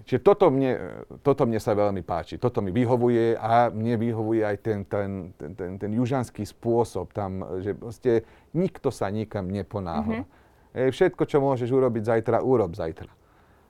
Čiže 0.07 0.23
toto 0.23 0.47
mne, 0.47 1.03
toto 1.19 1.43
mne 1.43 1.59
sa 1.59 1.75
veľmi 1.75 2.07
páči, 2.07 2.39
toto 2.39 2.63
mi 2.63 2.71
vyhovuje 2.71 3.35
a 3.35 3.67
mne 3.67 3.99
vyhovuje 3.99 4.41
aj 4.47 4.57
ten, 4.63 4.79
ten, 4.87 5.35
ten, 5.35 5.51
ten, 5.53 5.71
ten 5.75 5.91
južanský 5.91 6.47
spôsob 6.47 7.11
tam, 7.11 7.43
že 7.59 7.75
proste 7.75 8.23
nikto 8.55 8.95
sa 8.95 9.11
nikam 9.11 9.51
neponáhla. 9.51 10.23
Mm-hmm. 10.23 10.91
Všetko, 10.95 11.23
čo 11.27 11.43
môžeš 11.43 11.67
urobiť 11.67 12.03
zajtra, 12.15 12.39
urob 12.39 12.79
zajtra. 12.79 13.11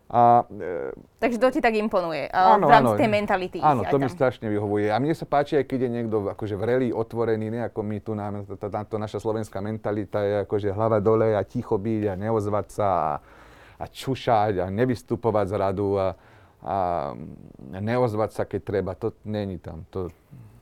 A, 0.10 0.42
e, 0.50 0.90
Takže 1.22 1.38
to 1.38 1.54
ti 1.54 1.62
tak 1.62 1.78
imponuje 1.78 2.34
áno, 2.34 2.66
v 2.66 2.72
rámci 2.74 2.94
tej 2.98 3.10
mentality. 3.14 3.58
Áno, 3.62 3.86
to 3.86 4.02
mi 4.02 4.10
strašne 4.10 4.50
vyhovuje. 4.50 4.90
A 4.90 4.98
mne 4.98 5.14
sa 5.14 5.30
páči, 5.30 5.62
aj 5.62 5.70
keď 5.70 5.86
je 5.86 5.90
niekto 6.02 6.18
akože 6.34 6.58
vrelý, 6.58 6.90
otvorený, 6.90 7.54
ne 7.54 7.62
ako 7.70 7.80
my 7.86 7.98
tu, 8.02 8.18
nám, 8.18 8.42
táto 8.58 8.98
naša 8.98 9.22
slovenská 9.22 9.62
mentalita 9.62 10.26
je 10.26 10.36
akože 10.50 10.74
hlava 10.74 10.98
dole 10.98 11.38
a 11.38 11.46
ticho 11.46 11.78
byť 11.78 12.02
a 12.10 12.14
neozvať 12.18 12.68
sa 12.74 12.88
a, 12.90 13.12
a 13.78 13.86
čušať 13.86 14.66
a 14.66 14.74
nevystupovať 14.74 15.46
z 15.46 15.56
radu 15.62 16.02
a, 16.02 16.18
a 16.66 16.76
neozvať 17.78 18.30
sa, 18.34 18.44
keď 18.50 18.62
treba. 18.66 18.98
To 18.98 19.14
není 19.30 19.62
tam. 19.62 19.86
To... 19.94 20.10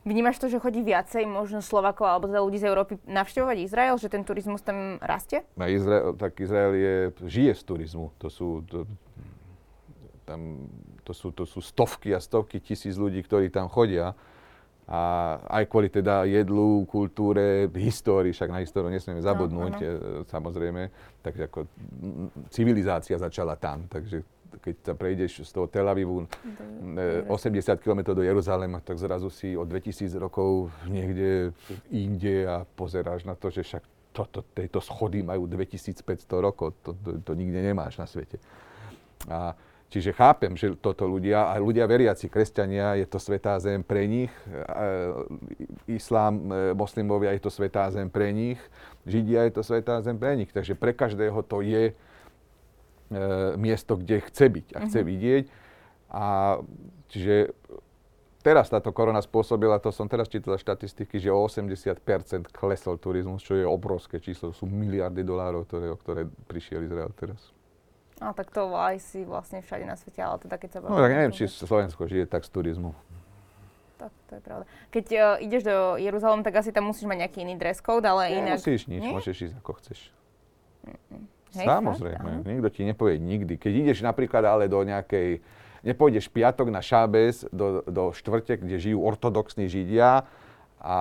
Vnímaš 0.03 0.43
to, 0.43 0.51
že 0.51 0.59
chodí 0.59 0.83
viacej 0.83 1.23
možno 1.23 1.63
Slovakov 1.63 2.07
alebo 2.07 2.27
teda 2.27 2.39
ľudí 2.43 2.59
z 2.59 2.67
Európy 2.67 2.99
navštevovať 3.07 3.57
Izrael, 3.63 3.95
že 3.95 4.11
ten 4.11 4.27
turizmus 4.27 4.59
tam 4.59 4.99
rastie? 5.03 5.47
Na 5.59 5.71
Izrael, 5.71 6.15
tak 6.19 6.35
Izrael 6.39 6.73
je, 6.75 6.95
žije 7.27 7.51
z 7.55 7.63
turizmu. 7.63 8.11
To 8.19 8.27
sú, 8.31 8.63
to, 8.67 8.87
tam, 10.27 10.67
to, 11.07 11.15
sú, 11.15 11.31
to 11.31 11.47
sú 11.47 11.63
stovky 11.63 12.11
a 12.11 12.19
stovky 12.19 12.59
tisíc 12.59 12.99
ľudí, 12.99 13.23
ktorí 13.23 13.47
tam 13.47 13.71
chodia. 13.71 14.11
A 14.87 15.35
aj 15.51 15.67
kvôli 15.67 15.91
teda 15.91 16.23
jedlu, 16.23 16.87
kultúre, 16.87 17.67
histórii, 17.75 18.31
však 18.31 18.51
na 18.51 18.63
históriu 18.63 18.87
nesmieme 18.87 19.19
zabudnúť, 19.19 19.73
no, 19.83 19.83
no. 19.83 20.23
samozrejme. 20.27 20.91
Takže 21.19 21.41
ako 21.51 21.59
civilizácia 22.51 23.19
začala 23.19 23.59
tam, 23.59 23.83
takže 23.91 24.23
keď 24.63 24.75
sa 24.79 24.93
prejdeš 24.95 25.43
z 25.43 25.51
toho 25.51 25.67
Tel 25.67 25.83
Avivu 25.83 26.23
do, 26.23 27.03
80 27.27 27.83
km 27.83 28.15
do 28.15 28.23
Jeruzalema, 28.23 28.79
tak 28.79 28.95
zrazu 28.95 29.27
si 29.27 29.59
o 29.59 29.67
2000 29.67 30.07
rokov 30.15 30.71
niekde 30.87 31.51
inde 31.91 32.47
a 32.47 32.63
pozeráš 32.63 33.27
na 33.27 33.35
to, 33.35 33.51
že 33.51 33.67
však 33.67 33.83
toto, 34.15 34.41
tejto 34.55 34.81
schody 34.81 35.21
majú 35.21 35.45
2500 35.45 36.01
rokov, 36.39 36.73
to, 36.81 36.95
to, 37.05 37.21
to 37.21 37.31
nikde 37.37 37.59
nemáš 37.59 38.01
na 38.01 38.07
svete. 38.09 38.41
A 39.29 39.53
Čiže 39.87 40.11
chápem, 40.11 40.51
že 40.59 40.75
toto 40.75 41.07
ľudia, 41.07 41.47
a 41.47 41.63
ľudia 41.63 41.87
veriaci, 41.87 42.27
kresťania, 42.27 42.99
je 42.99 43.07
to 43.07 43.23
svetá 43.23 43.55
zem 43.63 43.87
pre 43.87 44.03
nich, 44.03 44.33
islám, 45.87 46.35
e, 46.43 46.75
moslimovia 46.75 47.31
je 47.31 47.47
to 47.47 47.47
svetá 47.47 47.87
zem 47.87 48.11
pre 48.11 48.35
nich, 48.35 48.59
židia 49.07 49.47
je 49.47 49.55
to 49.55 49.63
svetá 49.63 50.03
zem 50.03 50.19
pre 50.19 50.35
nich. 50.35 50.51
Takže 50.51 50.75
pre 50.75 50.91
každého 50.91 51.39
to 51.47 51.63
je 51.63 51.83
e, 51.89 51.93
miesto, 53.55 53.95
kde 53.95 54.27
chce 54.27 54.45
byť 54.51 54.67
a 54.75 54.77
chce 54.83 54.99
mm-hmm. 54.99 55.07
vidieť. 55.07 55.45
A 56.11 56.25
čiže 57.07 57.55
teraz 58.43 58.67
táto 58.67 58.91
korona 58.91 59.23
spôsobila, 59.23 59.79
to 59.79 59.95
som 59.95 60.11
teraz 60.11 60.27
čítal 60.27 60.59
štatistiky, 60.59 61.15
že 61.15 61.31
o 61.31 61.47
80% 61.47 62.51
klesol 62.51 62.99
turizmus, 62.99 63.39
čo 63.39 63.55
je 63.55 63.63
obrovské 63.63 64.19
číslo, 64.19 64.51
sú 64.51 64.67
miliardy 64.67 65.23
dolárov, 65.23 65.63
ktoré, 65.63 65.87
o 65.91 65.97
ktoré 65.99 66.27
prišiel 66.51 66.83
Izrael 66.83 67.15
teraz. 67.15 67.55
No 68.17 68.33
tak 68.33 68.49
to 68.49 68.73
aj 68.73 68.97
si 68.97 69.21
vlastne 69.21 69.61
všade 69.61 69.85
na 69.85 69.93
svete, 69.93 70.17
ale 70.25 70.41
teda 70.41 70.57
keď 70.57 70.69
sa 70.73 70.77
No 70.81 70.97
tak 70.97 71.13
neviem, 71.13 71.33
či 71.33 71.45
Slovensko 71.45 72.09
žije 72.09 72.25
tak 72.25 72.41
z 72.45 72.49
turizmu. 72.49 72.97
Tak 73.97 74.13
to 74.29 74.31
je 74.37 74.41
pravda. 74.41 74.65
Keď 74.93 75.05
uh, 75.13 75.21
ideš 75.41 75.63
do 75.65 75.77
Jeruzalem, 76.01 76.41
tak 76.41 76.53
asi 76.57 76.69
tam 76.73 76.89
musíš 76.89 77.09
mať 77.09 77.17
nejaký 77.25 77.45
iný 77.45 77.57
dress 77.57 77.81
code, 77.81 78.05
ale 78.05 78.33
inak... 78.33 78.57
Nemusíš 78.57 78.89
nič, 78.89 79.01
Nie? 79.01 79.13
môžeš 79.13 79.35
ísť 79.49 79.55
ako 79.61 79.71
chceš. 79.81 79.99
Mm-mm. 80.85 81.23
Hej, 81.57 81.65
Samozrejme, 81.65 82.29
fakt? 82.41 82.45
nikto 82.45 82.69
ti 82.69 82.81
nepovie 82.85 83.15
nikdy. 83.17 83.57
Keď 83.57 83.73
ideš 83.73 83.99
napríklad 84.05 84.45
ale 84.45 84.69
do 84.69 84.77
nejakej, 84.85 85.41
nepôjdeš 85.81 86.29
piatok 86.29 86.69
na 86.69 86.81
Šábez 86.85 87.49
do, 87.49 87.81
do 87.85 88.13
štvrte, 88.13 88.61
kde 88.61 88.77
žijú 88.77 89.01
ortodoxní 89.01 89.65
židia, 89.65 90.29
a 90.77 90.97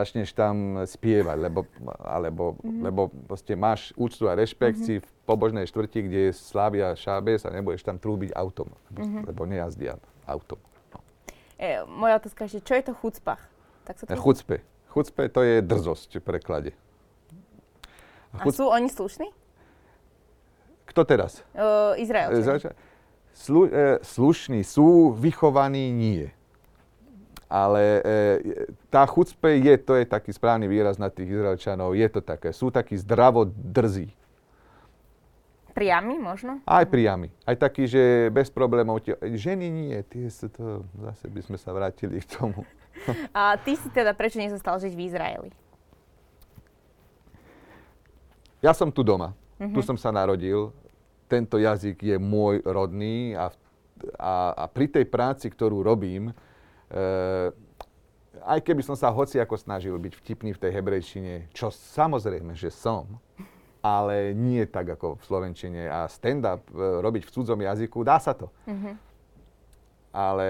začneš 0.00 0.32
tam 0.32 0.80
spievať, 0.88 1.36
lebo, 1.36 1.68
alebo, 2.00 2.56
mm-hmm. 2.56 2.80
lebo 2.80 3.00
proste 3.28 3.52
máš 3.52 3.92
úctu 3.92 4.24
a 4.26 4.32
rešpekt 4.32 4.80
mm-hmm. 4.80 5.04
v 5.04 5.10
pobožnej 5.28 5.68
štvrti, 5.68 6.08
kde 6.08 6.20
je 6.28 6.32
Slavia 6.32 6.96
Šábes 6.96 7.44
a 7.44 7.52
nebudeš 7.52 7.84
tam 7.84 8.00
trúbiť 8.00 8.32
autom, 8.32 8.72
mm-hmm. 8.96 9.28
lebo 9.28 9.44
nejazdia 9.44 10.00
autom. 10.24 10.56
No. 10.96 10.98
E, 11.60 11.84
moja 11.84 12.16
otázka 12.16 12.48
je, 12.48 12.64
čo 12.64 12.72
je 12.72 12.82
to 12.88 12.92
chucpach? 12.96 13.44
Tak 13.84 14.00
sa 14.00 14.04
to... 14.08 14.16
Chucpe. 14.16 14.64
Chucpe 14.88 15.28
to 15.28 15.44
je 15.44 15.60
drzosť 15.60 16.10
v 16.18 16.24
preklade. 16.24 16.70
A, 18.32 18.40
chuc... 18.40 18.56
a 18.56 18.56
sú 18.56 18.64
oni 18.72 18.88
slušní? 18.88 19.28
Kto 20.88 21.04
teraz? 21.04 21.44
Uh, 21.54 21.94
Izraelčania. 22.00 22.72
Slu, 23.30 23.70
e, 23.70 24.02
slušní 24.02 24.66
sú, 24.66 25.14
vychovaní 25.14 25.94
nie 25.94 26.34
ale 27.50 27.82
e, 27.82 28.00
tá 28.86 29.02
chucpe 29.10 29.58
je, 29.58 29.74
to 29.82 29.98
je 29.98 30.06
taký 30.06 30.30
správny 30.30 30.70
výraz 30.70 31.02
na 31.02 31.10
tých 31.10 31.34
Izraelčanov, 31.34 31.98
je 31.98 32.06
to 32.06 32.22
také, 32.22 32.54
sú 32.54 32.70
takí 32.70 32.94
zdravo 32.94 33.50
drzí. 33.50 34.14
Priamy 35.74 36.18
možno? 36.18 36.62
Aj 36.62 36.86
priamy. 36.86 37.34
Aj 37.42 37.58
taký, 37.58 37.90
že 37.90 38.30
bez 38.30 38.50
problémov. 38.50 39.02
Ženy 39.22 39.66
nie, 39.70 39.98
tie 40.06 40.30
sa 40.30 40.46
to, 40.50 40.86
zase 40.98 41.26
by 41.30 41.40
sme 41.42 41.58
sa 41.58 41.70
vrátili 41.74 42.22
k 42.22 42.26
tomu. 42.26 42.62
A 43.36 43.58
ty 43.58 43.74
si 43.74 43.90
teda 43.90 44.14
prečo 44.14 44.38
nezostal 44.38 44.78
žiť 44.78 44.92
v 44.94 45.02
Izraeli? 45.10 45.50
Ja 48.60 48.76
som 48.76 48.92
tu 48.92 49.00
doma. 49.00 49.32
Mm-hmm. 49.58 49.74
Tu 49.74 49.80
som 49.80 49.96
sa 49.96 50.12
narodil. 50.12 50.74
Tento 51.30 51.56
jazyk 51.56 51.96
je 51.96 52.16
môj 52.18 52.60
rodný 52.66 53.38
a, 53.38 53.48
a, 54.18 54.34
a 54.52 54.64
pri 54.66 54.90
tej 54.90 55.06
práci, 55.06 55.48
ktorú 55.48 55.80
robím, 55.80 56.34
aj 58.40 58.60
keby 58.64 58.82
som 58.82 58.96
sa 58.98 59.12
hoci 59.12 59.38
ako 59.38 59.56
snažil 59.58 59.94
byť 59.94 60.12
vtipný 60.16 60.50
v 60.54 60.62
tej 60.62 60.70
hebrejčine, 60.74 61.34
čo 61.54 61.70
samozrejme, 61.70 62.56
že 62.56 62.72
som, 62.72 63.20
ale 63.80 64.36
nie 64.36 64.64
tak 64.68 64.96
ako 64.96 65.16
v 65.20 65.22
slovenčine. 65.24 65.88
A 65.88 66.04
stand-up 66.08 66.68
e, 66.68 67.00
robiť 67.00 67.24
v 67.24 67.32
cudzom 67.32 67.60
jazyku, 67.60 68.04
dá 68.04 68.20
sa 68.20 68.36
to. 68.36 68.52
Mm-hmm. 68.68 68.94
Ale 70.12 70.48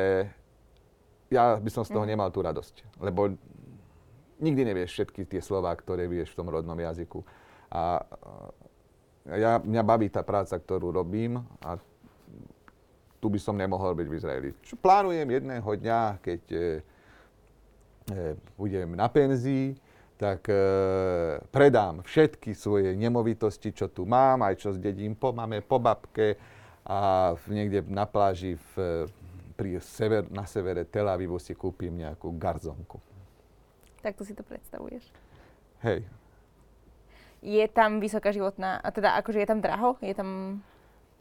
ja 1.30 1.58
by 1.58 1.70
som 1.70 1.86
z 1.86 1.94
toho 1.94 2.02
mm-hmm. 2.02 2.10
nemal 2.10 2.28
tú 2.34 2.42
radosť, 2.42 2.98
lebo 2.98 3.30
nikdy 4.42 4.66
nevieš 4.66 4.90
všetky 4.98 5.28
tie 5.30 5.40
slova, 5.44 5.70
ktoré 5.76 6.10
vieš 6.10 6.34
v 6.34 6.38
tom 6.42 6.48
rodnom 6.50 6.74
jazyku. 6.74 7.22
A 7.70 8.02
ja, 9.30 9.62
mňa 9.62 9.82
baví 9.86 10.10
tá 10.10 10.26
práca, 10.26 10.58
ktorú 10.58 10.90
robím 10.90 11.38
a 11.62 11.78
tu 13.20 13.28
by 13.28 13.36
som 13.36 13.54
nemohol 13.54 13.92
byť 13.92 14.06
v 14.08 14.16
Izraeli. 14.16 14.48
Plánujem 14.80 15.28
jedného 15.28 15.70
dňa, 15.70 16.00
keď 16.24 16.42
e, 16.50 16.58
e, 16.58 16.64
budem 18.56 18.96
na 18.96 19.06
penzii, 19.12 19.76
tak 20.16 20.48
e, 20.48 20.56
predám 21.52 22.00
všetky 22.00 22.56
svoje 22.56 22.96
nemovitosti, 22.96 23.76
čo 23.76 23.92
tu 23.92 24.08
mám, 24.08 24.40
aj 24.40 24.56
čo 24.56 24.72
zdedím 24.72 25.12
po 25.12 25.36
mame, 25.36 25.60
po 25.60 25.76
babke 25.76 26.40
a 26.88 27.32
niekde 27.44 27.84
na 27.92 28.08
pláži 28.08 28.56
v, 28.72 29.04
pri 29.52 29.76
sever, 29.84 30.24
na 30.32 30.48
severe 30.48 30.88
Tel 30.88 31.04
Avivu 31.04 31.36
si 31.36 31.52
kúpim 31.52 31.92
nejakú 31.92 32.32
garzonku. 32.40 32.96
Tak 34.00 34.16
to 34.16 34.24
si 34.24 34.32
to 34.32 34.40
predstavuješ. 34.40 35.04
Hej. 35.84 36.08
Je 37.40 37.64
tam 37.68 38.00
vysoká 38.00 38.32
životná, 38.32 38.80
a 38.80 38.88
teda 38.92 39.16
akože 39.20 39.44
je 39.44 39.48
tam 39.48 39.60
draho? 39.60 39.96
Je 40.00 40.12
tam 40.12 40.60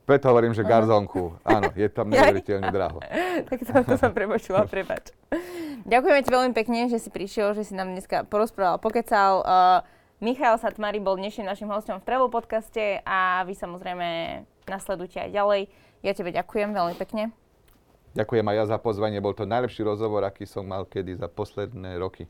preto 0.05 0.31
hovorím, 0.31 0.55
že 0.55 0.65
garzonku. 0.65 1.39
Áno, 1.43 1.69
je 1.73 1.87
tam 1.89 2.09
neuveriteľne 2.11 2.69
draho. 2.71 2.99
tak 3.49 3.59
to, 3.63 3.73
to 3.85 3.95
som 3.95 4.11
prepočula, 4.11 4.67
prepač. 4.73 5.15
Ďakujeme 5.87 6.19
ti 6.21 6.29
veľmi 6.29 6.53
pekne, 6.53 6.91
že 6.91 6.99
si 6.99 7.09
prišiel, 7.09 7.55
že 7.55 7.63
si 7.63 7.73
nám 7.73 7.93
dneska 7.93 8.27
porozprával, 8.27 8.81
pokecal. 8.81 9.43
Uh, 9.43 9.79
Michal 10.19 10.59
Satmari 10.59 10.99
bol 10.99 11.15
dnešným 11.15 11.47
našim 11.47 11.71
hostom 11.71 12.03
v 12.03 12.05
Travel 12.05 12.27
podcaste 12.27 12.99
a 13.07 13.47
vy 13.47 13.55
samozrejme 13.55 14.07
nasledujte 14.67 15.23
aj 15.23 15.31
ďalej. 15.31 15.61
Ja 16.03 16.11
tebe 16.11 16.35
ďakujem 16.35 16.75
veľmi 16.75 16.95
pekne. 16.99 17.31
Ďakujem 18.17 18.45
aj 18.49 18.55
ja 18.57 18.65
za 18.75 18.77
pozvanie. 18.81 19.23
Bol 19.23 19.37
to 19.37 19.47
najlepší 19.47 19.85
rozhovor, 19.85 20.25
aký 20.27 20.43
som 20.43 20.67
mal 20.67 20.83
kedy 20.83 21.21
za 21.21 21.31
posledné 21.31 21.95
roky. 22.01 22.27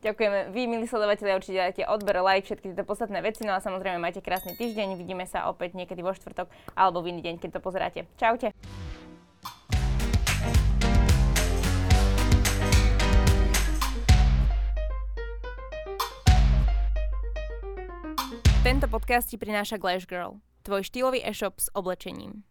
Ďakujeme. 0.00 0.48
Vy, 0.56 0.64
milí 0.64 0.88
sledovatelia, 0.88 1.36
určite 1.36 1.60
dajte 1.60 1.82
odber, 1.84 2.24
like, 2.24 2.48
všetky 2.48 2.72
tieto 2.72 2.88
podstatné 2.88 3.20
veci. 3.20 3.44
No 3.44 3.52
a 3.52 3.60
samozrejme, 3.60 4.00
majte 4.00 4.24
krásny 4.24 4.56
týždeň. 4.56 4.96
Vidíme 4.96 5.28
sa 5.28 5.52
opäť 5.52 5.76
niekedy 5.76 6.00
vo 6.00 6.16
štvrtok 6.16 6.48
alebo 6.72 7.04
v 7.04 7.12
iný 7.12 7.20
deň, 7.20 7.36
keď 7.36 7.50
to 7.56 7.60
pozeráte. 7.60 8.00
Čaute. 8.16 8.56
Tento 18.64 18.88
podcast 18.88 19.28
ti 19.28 19.36
prináša 19.36 19.76
Glash 19.76 20.08
Girl, 20.08 20.40
tvoj 20.64 20.80
štýlový 20.80 21.20
e-shop 21.24 21.60
s 21.60 21.68
oblečením. 21.76 22.48